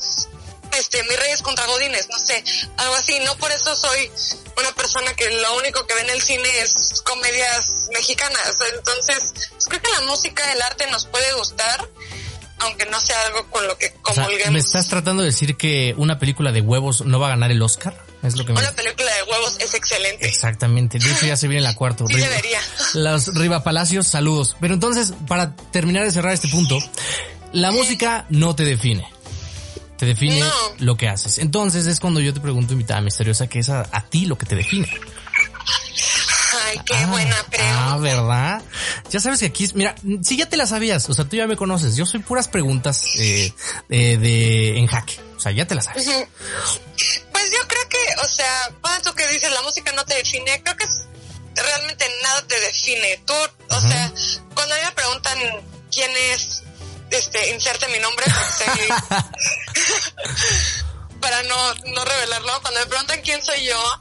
este, 0.78 1.02
Mis 1.04 1.18
Reyes 1.18 1.42
contra 1.42 1.66
Godines, 1.66 2.08
no 2.10 2.18
sé, 2.18 2.42
algo 2.76 2.94
así. 2.94 3.18
No 3.20 3.36
por 3.36 3.50
eso 3.50 3.74
soy 3.76 4.10
una 4.58 4.72
persona 4.72 5.12
que 5.14 5.30
lo 5.30 5.56
único 5.56 5.86
que 5.86 5.94
ve 5.94 6.02
en 6.02 6.10
el 6.10 6.22
cine 6.22 6.48
es 6.60 7.02
comedias 7.04 7.88
mexicanas. 7.92 8.56
Entonces, 8.74 9.32
pues 9.50 9.66
creo 9.68 9.82
que 9.82 9.90
la 9.90 10.00
música, 10.02 10.52
el 10.52 10.62
arte 10.62 10.86
nos 10.90 11.06
puede 11.06 11.32
gustar, 11.34 11.88
aunque 12.58 12.86
no 12.86 13.00
sea 13.00 13.20
algo 13.26 13.46
con 13.50 13.66
lo 13.66 13.76
que 13.76 13.92
comulguemos. 14.02 14.52
¿Me 14.52 14.58
estás 14.58 14.88
tratando 14.88 15.22
de 15.22 15.30
decir 15.30 15.56
que 15.56 15.94
una 15.96 16.18
película 16.18 16.52
de 16.52 16.60
huevos 16.60 17.04
no 17.04 17.18
va 17.18 17.28
a 17.28 17.30
ganar 17.30 17.50
el 17.50 17.62
Oscar? 17.62 17.96
Es 18.22 18.36
lo 18.36 18.46
que 18.46 18.52
Una 18.52 18.72
película 18.72 19.14
de 19.14 19.22
huevos 19.24 19.58
es 19.60 19.74
excelente. 19.74 20.26
Exactamente. 20.26 20.98
De 20.98 21.12
hecho, 21.12 21.26
ya 21.26 21.36
se 21.36 21.46
viene 21.46 21.62
la 21.62 21.74
cuarta. 21.74 22.04
Sí, 22.08 22.14
debería. 22.14 22.60
Los 22.94 23.34
Riva 23.34 23.62
Palacios, 23.62 24.06
saludos. 24.06 24.56
Pero 24.60 24.74
entonces, 24.74 25.12
para 25.28 25.54
terminar 25.72 26.04
de 26.04 26.10
cerrar 26.10 26.32
este 26.32 26.48
punto, 26.48 26.78
la 27.52 27.70
música 27.70 28.24
no 28.30 28.54
te 28.54 28.64
define 28.64 29.13
te 29.96 30.06
define 30.06 30.42
lo 30.78 30.96
que 30.96 31.08
haces. 31.08 31.38
Entonces 31.38 31.86
es 31.86 32.00
cuando 32.00 32.20
yo 32.20 32.34
te 32.34 32.40
pregunto, 32.40 32.72
invitada 32.72 33.00
misteriosa, 33.00 33.46
¿qué 33.46 33.60
es 33.60 33.68
a, 33.68 33.84
ti 34.10 34.26
lo 34.26 34.36
que 34.36 34.46
te 34.46 34.56
define? 34.56 34.88
Ay, 36.66 36.80
qué 36.84 36.94
ah, 36.94 37.06
buena 37.06 37.36
pregunta. 37.50 37.92
Ah, 37.92 37.98
¿verdad? 37.98 38.62
Ya 39.10 39.20
sabes 39.20 39.40
que 39.40 39.46
aquí 39.46 39.64
es, 39.64 39.74
mira, 39.74 39.94
si 40.22 40.36
ya 40.36 40.48
te 40.48 40.56
la 40.56 40.66
sabías, 40.66 41.08
o 41.08 41.14
sea, 41.14 41.24
tú 41.24 41.36
ya 41.36 41.46
me 41.46 41.56
conoces, 41.56 41.96
yo 41.96 42.06
soy 42.06 42.20
puras 42.20 42.48
preguntas 42.48 43.02
eh, 43.18 43.52
de 43.88 44.78
en 44.78 44.86
jaque, 44.86 45.20
o 45.36 45.40
sea, 45.40 45.52
ya 45.52 45.66
te 45.66 45.74
la 45.74 45.82
sabes. 45.82 46.04
Pues 46.06 47.50
yo 47.50 47.68
creo 47.68 47.88
que, 47.88 48.22
o 48.22 48.26
sea, 48.26 48.72
cuando 48.80 49.14
que 49.14 49.26
dices 49.28 49.52
la 49.52 49.62
música 49.62 49.92
no 49.92 50.04
te 50.04 50.14
define, 50.14 50.62
creo 50.62 50.76
que 50.76 50.86
realmente 51.54 52.06
nada 52.22 52.46
te 52.46 52.60
define. 52.60 53.20
Tú, 53.26 53.34
o 53.70 53.80
sea, 53.80 54.12
cuando 54.54 54.74
a 54.74 54.78
mí 54.78 54.84
me 54.84 54.92
preguntan 54.92 55.38
quién 55.90 56.10
es 56.32 56.64
este, 57.10 57.50
inserte 57.50 57.88
mi 57.88 57.98
nombre 57.98 58.26
para 61.20 61.42
no, 61.44 61.74
no 61.86 62.04
revelarlo. 62.04 62.60
Cuando 62.62 62.80
me 62.80 62.86
preguntan 62.86 63.20
quién 63.22 63.42
soy 63.44 63.64
yo, 63.64 64.00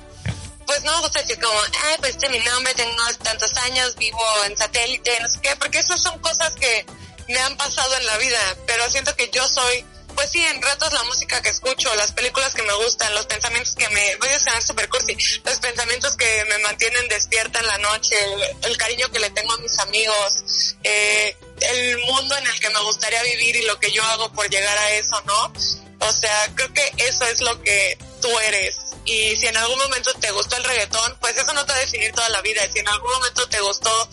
pues 0.65 0.83
no 0.83 0.91
me 0.93 1.00
gusta 1.01 1.19
decir 1.19 1.39
como, 1.39 1.60
ay, 1.86 1.95
pues 2.00 2.12
este 2.12 2.25
es 2.27 2.31
mi 2.31 2.39
nombre, 2.39 2.74
tengo 2.74 2.95
tantos 3.24 3.55
años, 3.57 3.95
vivo 3.95 4.25
en 4.45 4.57
satélite, 4.57 5.19
no 5.22 5.29
sé 5.29 5.39
qué, 5.41 5.55
porque 5.57 5.79
esas 5.79 6.01
son 6.01 6.17
cosas 6.19 6.53
que 6.53 6.86
me 7.27 7.39
han 7.39 7.55
pasado 7.57 7.95
en 7.95 8.05
la 8.05 8.17
vida, 8.17 8.39
pero 8.67 8.89
siento 8.89 9.15
que 9.15 9.29
yo 9.31 9.48
soy 9.48 9.86
pues 10.15 10.32
sí, 10.32 10.41
en 10.43 10.62
ratos 10.62 10.91
la 10.93 11.03
música 11.03 11.41
que 11.41 11.50
escucho, 11.50 11.93
las 11.96 12.12
películas 12.12 12.53
que 12.53 12.63
me 12.63 12.74
gustan, 12.74 13.13
los 13.13 13.25
pensamientos 13.25 13.75
que 13.75 13.88
me, 13.89 14.15
voy 14.17 14.29
a 14.29 14.39
sonar 14.39 14.62
super 14.63 14.89
cursi, 14.89 15.15
los 15.43 15.60
pensamientos 15.60 16.15
que 16.15 16.46
me 16.50 16.58
mantienen 16.60 17.08
despierta 17.08 17.60
en 17.60 17.67
la 17.67 17.77
noche, 17.79 18.15
el, 18.63 18.77
cariño 18.77 19.10
que 19.12 19.20
le 19.20 19.29
tengo 19.32 19.53
a 19.53 19.58
mis 19.58 19.77
amigos, 19.79 20.75
eh, 20.84 21.36
el 21.62 21.98
mundo 22.00 22.36
en 22.38 22.48
el 22.48 22.60
que 22.60 22.70
me 22.70 22.79
gustaría 22.82 23.22
vivir 23.24 23.55
y 23.55 23.65
lo 23.65 23.79
que 23.79 23.91
yo 23.91 24.03
hago 24.03 24.32
por 24.34 24.50
llegar 24.50 24.77
a 24.77 24.91
eso, 24.91 25.22
¿no? 25.25 25.53
O 26.00 26.12
sea, 26.12 26.51
creo 26.55 26.74
que 26.74 26.91
eso 26.98 27.25
es 27.25 27.39
lo 27.41 27.62
que 27.62 27.98
tú 28.22 28.27
eres. 28.39 28.77
Y 29.05 29.36
si 29.36 29.48
en 29.48 29.58
algún 29.58 29.77
momento 29.77 30.13
te 30.15 30.32
gustó 30.32 30.58
el 30.58 30.63
reggaetón, 30.63 31.17
pues 31.20 31.38
eso 31.38 31.53
no 31.53 31.65
te 31.65 31.72
va 31.72 31.77
a 31.77 31.82
definir 31.82 32.12
toda 32.13 32.29
la 32.29 32.41
vida. 32.41 32.62
Si 32.72 32.79
en 32.79 32.88
algún 32.88 33.12
momento 33.12 33.48
te 33.48 33.60
gustó 33.62 34.10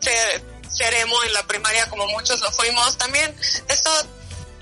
ser, 0.00 0.42
ser 0.70 0.94
emo 0.94 1.22
en 1.24 1.32
la 1.32 1.46
primaria 1.46 1.88
como 1.88 2.06
muchos 2.08 2.40
lo 2.40 2.50
fuimos, 2.52 2.98
también 2.98 3.34
eso 3.68 4.06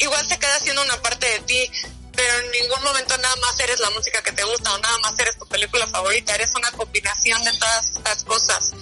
igual 0.00 0.26
se 0.26 0.38
queda 0.38 0.58
siendo 0.58 0.82
una 0.82 1.00
parte 1.02 1.26
de 1.26 1.38
ti, 1.40 1.70
pero 2.14 2.38
en 2.40 2.50
ningún 2.50 2.82
momento 2.82 3.16
nada 3.18 3.36
más 3.36 3.58
eres 3.60 3.78
la 3.80 3.90
música 3.90 4.22
que 4.22 4.32
te 4.32 4.44
gusta 4.44 4.74
o 4.74 4.78
nada 4.78 4.98
más 4.98 5.18
eres 5.18 5.38
tu 5.38 5.46
película 5.46 5.86
favorita, 5.86 6.34
eres 6.34 6.50
una 6.54 6.70
combinación 6.72 7.42
de 7.44 7.52
todas 7.52 7.90
estas 7.96 8.24
cosas. 8.24 8.72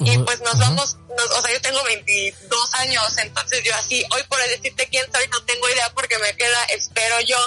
Y 0.00 0.16
pues 0.18 0.40
nos 0.40 0.58
vamos, 0.58 0.96
o 1.36 1.42
sea, 1.42 1.52
yo 1.52 1.60
tengo 1.60 1.82
22 1.84 2.74
años, 2.74 3.18
entonces 3.18 3.62
yo 3.64 3.74
así, 3.74 4.04
hoy 4.14 4.22
por 4.28 4.38
decirte 4.48 4.88
quién 4.90 5.04
soy 5.12 5.26
no 5.28 5.42
tengo 5.42 5.68
idea 5.68 5.92
porque 5.92 6.18
me 6.18 6.34
queda, 6.36 6.64
espero 6.74 7.20
yo, 7.26 7.38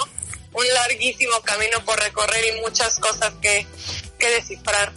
un 0.52 0.68
larguísimo 0.74 1.40
camino 1.42 1.82
por 1.84 1.98
recorrer 1.98 2.54
y 2.54 2.60
muchas 2.60 2.98
cosas 2.98 3.32
que, 3.40 3.66
que 4.18 4.30
descifrar. 4.30 4.92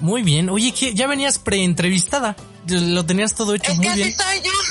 Muy 0.00 0.22
bien. 0.22 0.48
Oye, 0.50 0.72
ya 0.94 1.06
venías 1.06 1.38
pre-entrevistada 1.38 2.36
lo 2.68 3.04
tenías 3.04 3.34
todo 3.34 3.54
hecho 3.54 3.74
muy 3.74 3.88
bien. 3.88 4.14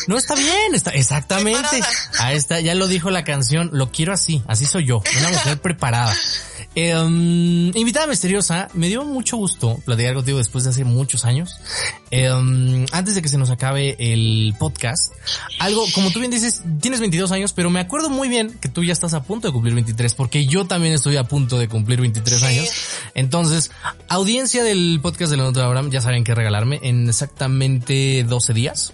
No 0.08 0.18
está 0.18 0.36
bien, 0.36 0.74
está 0.74 0.92
exactamente. 0.92 1.82
Ahí 2.20 2.38
está, 2.38 2.60
ya 2.60 2.76
lo 2.76 2.88
dijo 2.88 3.10
la 3.10 3.24
canción, 3.24 3.70
lo 3.74 3.92
quiero 3.92 4.14
así, 4.14 4.44
así 4.48 4.66
soy 4.66 4.86
yo, 4.86 5.02
una 5.20 5.30
mujer 5.30 5.62
preparada. 5.62 6.16
Em, 6.76 7.76
invitada 7.76 8.08
misteriosa, 8.08 8.68
me 8.74 8.88
dio 8.88 9.04
mucho 9.04 9.38
gusto 9.38 9.80
platicar 9.86 10.14
contigo 10.14 10.38
después 10.38 10.64
de 10.64 10.72
hace 10.72 10.84
muchos 10.84 11.26
años. 11.26 11.60
Em, 12.12 12.86
antes 12.92 13.16
de 13.16 13.22
que 13.22 13.30
se 13.30 13.38
nos 13.38 13.50
acabe 13.50 13.96
el 14.00 14.56
podcast, 14.58 15.14
algo, 15.60 15.86
como 15.94 16.12
tú 16.12 16.20
bien 16.20 16.32
dices, 16.32 16.62
tienes 16.80 17.00
22 17.00 17.32
años, 17.32 17.54
pero 17.54 17.70
me 17.70 17.80
acuerdo 17.80 18.10
muy 18.10 18.30
bien 18.30 18.58
que 18.62 18.70
tú 18.70 18.84
ya 18.84 18.94
estás 18.94 19.14
a 19.14 19.24
punto 19.24 19.48
de 19.48 19.54
cumplir 19.54 19.74
23, 19.74 20.14
porque 20.14 20.46
yo 20.46 20.66
también 20.66 20.94
estoy 20.94 21.18
a 21.18 21.24
punto 21.24 21.58
de 21.58 21.68
cumplir 21.68 22.02
23 22.02 22.44
años. 22.44 22.70
Entonces, 23.14 23.72
audiencia 24.08 24.64
del 24.64 25.00
podcast 25.02 25.32
de 25.32 25.38
la 25.38 25.44
Nota 25.44 25.62
de 25.62 25.66
Abraham, 25.66 25.92
ya 25.92 26.02
saben 26.02 26.24
qué 26.24 26.36
regalarme 26.36 26.80
en 26.84 27.10
exactamente 27.10 28.24
12 28.24 28.54
días 28.54 28.94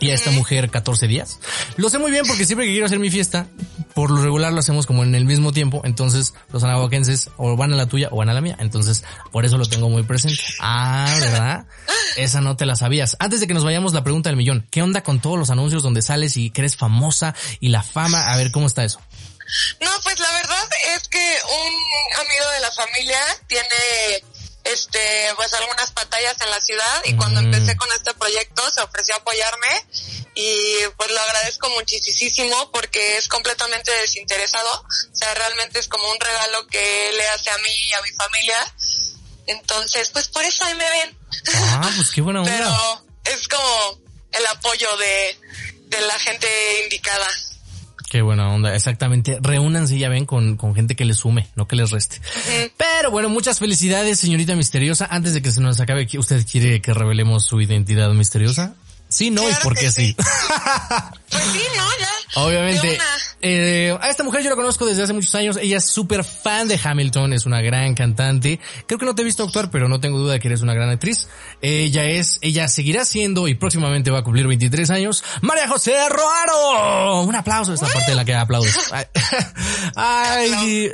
y 0.00 0.10
a 0.10 0.14
esta 0.14 0.30
mujer 0.30 0.70
14 0.70 1.06
días. 1.06 1.38
Lo 1.76 1.88
sé 1.88 1.98
muy 1.98 2.10
bien 2.10 2.24
porque 2.26 2.44
siempre 2.44 2.66
que 2.66 2.72
quiero 2.72 2.86
hacer 2.86 2.98
mi 2.98 3.10
fiesta, 3.10 3.46
por 3.94 4.10
lo 4.10 4.22
regular 4.22 4.52
lo 4.52 4.60
hacemos 4.60 4.86
como 4.86 5.02
en 5.02 5.14
el 5.14 5.24
mismo 5.24 5.52
tiempo, 5.52 5.80
entonces 5.84 6.34
los 6.52 6.62
anahuaquenses 6.64 7.30
o 7.36 7.56
van 7.56 7.72
a 7.72 7.76
la 7.76 7.86
tuya 7.86 8.08
o 8.10 8.16
van 8.16 8.28
a 8.28 8.34
la 8.34 8.40
mía, 8.40 8.56
entonces 8.60 9.04
por 9.32 9.44
eso 9.44 9.58
lo 9.58 9.66
tengo 9.66 9.88
muy 9.88 10.02
presente. 10.02 10.42
Ah, 10.60 11.12
¿verdad? 11.20 11.66
Esa 12.16 12.40
no 12.40 12.56
te 12.56 12.66
la 12.66 12.76
sabías. 12.76 13.16
Antes 13.18 13.40
de 13.40 13.46
que 13.46 13.54
nos 13.54 13.64
vayamos, 13.64 13.92
la 13.92 14.04
pregunta 14.04 14.28
del 14.28 14.36
millón, 14.36 14.66
¿qué 14.70 14.82
onda 14.82 15.02
con 15.02 15.20
todos 15.20 15.38
los 15.38 15.50
anuncios 15.50 15.82
donde 15.82 16.02
sales 16.02 16.36
y 16.36 16.50
que 16.50 16.62
eres 16.62 16.76
famosa 16.76 17.34
y 17.60 17.68
la 17.68 17.82
fama? 17.82 18.26
A 18.26 18.36
ver, 18.36 18.50
¿cómo 18.50 18.66
está 18.66 18.84
eso? 18.84 19.00
No, 19.80 19.90
pues 20.02 20.18
la 20.18 20.30
verdad 20.32 20.68
es 20.96 21.08
que 21.08 21.18
un 21.18 22.26
amigo 22.26 22.50
de 22.54 22.60
la 22.60 22.70
familia 22.72 23.18
tiene 23.46 24.22
este, 24.72 25.32
pues 25.36 25.52
algunas 25.54 25.90
pantallas 25.92 26.40
en 26.40 26.50
la 26.50 26.60
ciudad 26.60 27.02
y 27.04 27.16
cuando 27.16 27.40
empecé 27.40 27.76
con 27.76 27.88
este 27.92 28.14
proyecto 28.14 28.62
se 28.70 28.80
ofreció 28.80 29.14
a 29.14 29.18
apoyarme 29.18 29.68
y 30.34 30.86
pues 30.96 31.10
lo 31.10 31.20
agradezco 31.20 31.68
muchísimo 31.70 32.70
porque 32.70 33.16
es 33.16 33.28
completamente 33.28 33.90
desinteresado, 34.00 34.70
o 34.80 35.16
sea, 35.16 35.34
realmente 35.34 35.78
es 35.78 35.88
como 35.88 36.08
un 36.10 36.20
regalo 36.20 36.66
que 36.68 37.10
le 37.16 37.28
hace 37.28 37.50
a 37.50 37.58
mí 37.58 37.70
y 37.88 37.92
a 37.94 38.02
mi 38.02 38.10
familia. 38.12 38.74
Entonces, 39.46 40.10
pues 40.10 40.28
por 40.28 40.44
eso 40.44 40.64
ahí 40.64 40.74
me 40.74 40.88
ven. 40.88 41.18
Ah, 41.54 41.90
pues 41.96 42.10
qué 42.10 42.20
buena 42.20 42.40
onda. 42.42 42.52
Pero 42.52 43.34
es 43.36 43.48
como 43.48 44.00
el 44.32 44.46
apoyo 44.46 44.96
de, 44.98 45.40
de 45.86 46.00
la 46.02 46.18
gente 46.18 46.82
indicada. 46.84 47.28
Qué 48.08 48.22
buena 48.22 48.48
onda, 48.48 48.74
exactamente. 48.74 49.38
Reúnanse, 49.40 49.98
ya 49.98 50.08
ven, 50.08 50.24
con, 50.24 50.56
con 50.56 50.74
gente 50.74 50.96
que 50.96 51.04
les 51.04 51.18
sume, 51.18 51.46
no 51.56 51.68
que 51.68 51.76
les 51.76 51.90
reste. 51.90 52.20
Pero 52.76 53.10
bueno, 53.10 53.28
muchas 53.28 53.58
felicidades, 53.58 54.18
señorita 54.18 54.56
misteriosa. 54.56 55.06
Antes 55.10 55.34
de 55.34 55.42
que 55.42 55.50
se 55.50 55.60
nos 55.60 55.78
acabe, 55.78 56.06
¿usted 56.16 56.46
quiere 56.50 56.80
que 56.80 56.94
revelemos 56.94 57.44
su 57.44 57.60
identidad 57.60 58.10
misteriosa? 58.12 58.74
Sí, 59.08 59.30
no, 59.30 59.48
y 59.48 59.54
por 59.62 59.74
qué 59.74 59.90
sí. 59.90 60.14
pues 61.30 61.42
sí, 61.44 61.62
no, 61.76 61.84
ya. 61.98 62.42
Obviamente. 62.42 62.98
Eh, 63.40 63.96
a 64.00 64.08
esta 64.10 64.24
mujer 64.24 64.42
yo 64.42 64.50
la 64.50 64.56
conozco 64.56 64.84
desde 64.84 65.02
hace 65.02 65.12
muchos 65.12 65.34
años. 65.34 65.56
Ella 65.60 65.76
es 65.76 65.84
súper 65.84 66.24
fan 66.24 66.66
de 66.68 66.78
Hamilton, 66.82 67.32
es 67.32 67.46
una 67.46 67.60
gran 67.60 67.94
cantante. 67.94 68.58
Creo 68.86 68.98
que 68.98 69.06
no 69.06 69.14
te 69.14 69.22
he 69.22 69.24
visto 69.24 69.44
actuar, 69.44 69.70
pero 69.70 69.88
no 69.88 70.00
tengo 70.00 70.18
duda 70.18 70.34
de 70.34 70.40
que 70.40 70.48
eres 70.48 70.62
una 70.62 70.74
gran 70.74 70.90
actriz. 70.90 71.28
Ella 71.62 72.04
es, 72.04 72.38
ella 72.42 72.68
seguirá 72.68 73.04
siendo 73.04 73.46
y 73.48 73.54
próximamente 73.54 74.10
va 74.10 74.18
a 74.18 74.24
cumplir 74.24 74.46
23 74.46 74.90
años. 74.90 75.24
María 75.40 75.68
José 75.68 75.94
Roaro. 76.08 77.22
Un 77.22 77.34
aplauso 77.34 77.72
a 77.72 77.74
esta 77.74 77.86
parte 77.86 78.10
de 78.10 78.16
la 78.16 78.24
que 78.24 78.34
aplaudo. 78.34 78.68
Ay. 79.94 80.90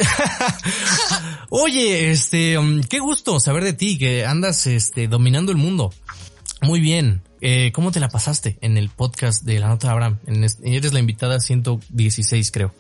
Oye, 1.51 2.11
este, 2.11 2.59
um, 2.59 2.83
qué 2.83 2.99
gusto 2.99 3.41
saber 3.41 3.65
de 3.65 3.73
ti, 3.73 3.97
que 3.97 4.27
andas, 4.27 4.67
este, 4.67 5.09
dominando 5.09 5.51
el 5.51 5.59
mundo. 5.59 5.93
Muy 6.61 6.81
bien. 6.81 7.23
Eh, 7.47 7.73
¿Cómo 7.73 7.93
te 7.93 8.01
la 8.01 8.09
pasaste 8.09 8.57
en 8.63 8.79
el 8.79 8.89
podcast 8.89 9.43
de 9.43 9.59
La 9.59 9.69
Nota 9.69 9.89
de 9.89 9.93
Abraham? 9.93 10.19
eres 10.27 10.93
la 10.95 10.99
invitada 10.99 11.39
116, 11.41 12.51
creo. 12.51 12.75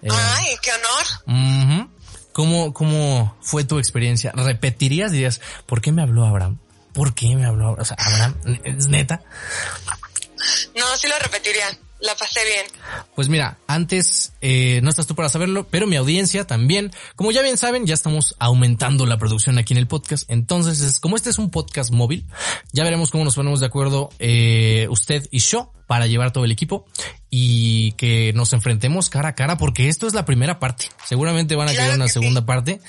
Eh, 0.00 0.08
Ay, 0.10 0.56
qué 0.62 0.70
honor. 0.72 1.90
¿Cómo, 2.32 2.72
¿Cómo 2.72 3.36
fue 3.42 3.64
tu 3.64 3.78
experiencia? 3.78 4.32
¿Repetirías? 4.34 5.12
Dirías, 5.12 5.42
¿por 5.66 5.82
qué 5.82 5.92
me 5.92 6.00
habló 6.00 6.24
Abraham? 6.24 6.58
¿Por 6.94 7.14
qué 7.14 7.36
me 7.36 7.44
habló 7.44 7.68
Abraham? 7.68 7.82
O 7.82 7.84
sea, 7.84 7.96
Abraham, 7.98 8.60
¿es 8.64 8.88
neta? 8.88 9.20
No, 10.74 10.96
sí 10.96 11.08
lo 11.08 11.18
repetiría 11.18 11.66
la 12.00 12.14
pasé 12.14 12.40
bien. 12.44 12.66
Pues 13.14 13.28
mira, 13.28 13.58
antes 13.66 14.32
eh, 14.40 14.80
no 14.82 14.90
estás 14.90 15.06
tú 15.06 15.14
para 15.14 15.28
saberlo, 15.28 15.66
pero 15.68 15.86
mi 15.86 15.96
audiencia 15.96 16.46
también. 16.46 16.92
Como 17.14 17.32
ya 17.32 17.42
bien 17.42 17.56
saben, 17.56 17.86
ya 17.86 17.94
estamos 17.94 18.34
aumentando 18.38 19.06
la 19.06 19.18
producción 19.18 19.58
aquí 19.58 19.74
en 19.74 19.78
el 19.78 19.86
podcast. 19.86 20.30
Entonces, 20.30 20.80
es, 20.80 21.00
como 21.00 21.16
este 21.16 21.30
es 21.30 21.38
un 21.38 21.50
podcast 21.50 21.92
móvil, 21.92 22.24
ya 22.72 22.84
veremos 22.84 23.10
cómo 23.10 23.24
nos 23.24 23.34
ponemos 23.34 23.60
de 23.60 23.66
acuerdo 23.66 24.10
eh, 24.18 24.86
usted 24.90 25.26
y 25.30 25.40
yo 25.40 25.72
para 25.86 26.06
llevar 26.06 26.32
todo 26.32 26.44
el 26.44 26.52
equipo 26.52 26.86
y 27.30 27.92
que 27.92 28.32
nos 28.34 28.52
enfrentemos 28.52 29.10
cara 29.10 29.30
a 29.30 29.34
cara 29.34 29.56
porque 29.58 29.88
esto 29.88 30.06
es 30.06 30.14
la 30.14 30.24
primera 30.24 30.58
parte. 30.58 30.88
Seguramente 31.04 31.54
van 31.54 31.68
a 31.68 31.72
quedar 31.72 31.94
una 31.94 32.08
segunda 32.08 32.46
parte. 32.46 32.80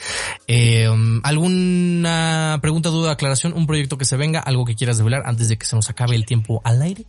Eh, 0.47 0.89
¿Alguna 1.23 2.59
pregunta, 2.61 2.89
duda, 2.89 3.11
aclaración? 3.11 3.53
¿Un 3.53 3.67
proyecto 3.67 3.97
que 3.97 4.05
se 4.05 4.17
venga? 4.17 4.39
¿Algo 4.39 4.65
que 4.65 4.75
quieras 4.75 4.97
develar 4.97 5.23
antes 5.25 5.49
de 5.49 5.57
que 5.57 5.65
se 5.65 5.75
nos 5.75 5.89
acabe 5.89 6.15
el 6.15 6.25
tiempo 6.25 6.61
al 6.63 6.81
aire? 6.81 7.05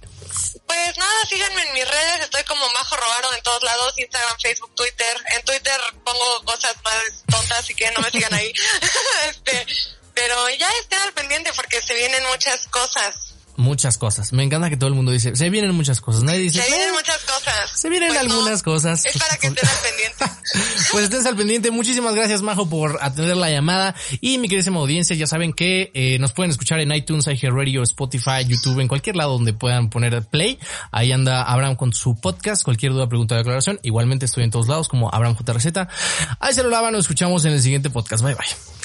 Pues 0.67 0.99
nada, 0.99 1.27
síganme 1.29 1.63
en 1.63 1.75
mis 1.75 1.89
redes. 1.89 2.21
Estoy 2.23 2.45
como 2.45 2.63
Majo 2.73 2.97
Robaron 2.97 3.35
en 3.35 3.43
todos 3.43 3.63
lados. 3.63 3.95
Instagram, 3.99 4.37
Facebook, 4.41 4.75
Twitter. 4.75 5.17
En 5.37 5.45
Twitter 5.45 5.81
pongo 6.05 6.45
cosas 6.45 6.75
más 6.85 7.25
tontas 7.27 7.61
así 7.61 7.75
que 7.75 7.91
no 7.93 8.01
me 8.03 8.11
sigan 8.11 8.35
ahí. 8.35 8.53
este, 9.29 9.67
pero 10.15 10.49
ya 10.59 10.69
estén 10.81 10.99
al 11.01 11.13
pendiente 11.13 11.51
porque 11.55 11.81
se 11.81 11.95
vienen 11.95 12.23
muchas 12.31 12.67
cosas 12.67 13.28
muchas 13.59 13.99
cosas. 13.99 14.33
Me 14.33 14.45
encanta 14.45 14.71
que 14.71 14.77
todo 14.77 14.89
el 14.89 14.95
mundo 14.95 15.11
dice, 15.13 15.35
se 15.37 15.51
vienen 15.51 15.75
muchas 15.75 16.01
cosas. 16.01 16.23
Nadie 16.23 16.39
dice, 16.39 16.63
se 16.63 16.69
vienen 16.69 16.93
muchas 16.93 17.19
cosas. 17.25 17.71
Se 17.75 17.91
vienen 17.91 18.09
pues 18.11 18.21
algunas 18.21 18.63
cosas. 18.63 19.05
Es 19.05 19.19
para 19.19 19.37
que 19.37 19.47
estén 19.49 19.69
al 19.69 19.77
pendiente. 19.83 20.25
pues 20.93 21.05
estén 21.05 21.27
al 21.27 21.37
pendiente. 21.37 21.71
Muchísimas 21.71 22.15
gracias, 22.15 22.41
Majo, 22.41 22.69
por 22.71 22.99
atender 23.03 23.37
la 23.37 23.51
llamada. 23.51 23.95
Y 24.21 24.39
mi 24.39 24.49
queridísima 24.49 24.79
audiencia, 24.79 25.17
ya 25.17 25.27
saben 25.27 25.53
que 25.53 25.91
eh, 25.93 26.19
nos 26.21 26.33
pueden 26.33 26.53
escuchar 26.53 26.81
en 26.81 26.93
iTunes, 26.93 27.27
Radio, 27.43 27.83
Spotify, 27.83 28.45
YouTube, 28.47 28.81
en 28.81 28.89
cualquier 28.89 29.17
lado 29.17 29.33
donde 29.33 29.53
puedan 29.53 29.91
poner 29.91 30.23
play. 30.23 30.59
Ahí 30.93 31.11
anda 31.11 31.43
Abraham 31.43 31.75
con 31.75 31.93
su 31.93 32.19
podcast. 32.19 32.63
Cualquier 32.63 32.93
duda, 32.93 33.09
pregunta 33.09 33.35
o 33.35 33.39
declaración. 33.39 33.81
Igualmente 33.83 34.27
estoy 34.27 34.45
en 34.45 34.51
todos 34.51 34.69
lados 34.69 34.89
como 34.89 35.13
Abraham 35.13 35.35
J. 35.35 35.53
Receta. 35.53 35.89
Ahí 36.39 36.55
se 36.55 36.63
lo 36.63 36.71
lavan. 36.71 36.93
Nos 36.93 37.05
escuchamos 37.05 37.45
en 37.45 37.53
el 37.53 37.61
siguiente 37.61 37.91
podcast. 37.91 38.23
Bye 38.23 38.35
bye. 38.35 38.78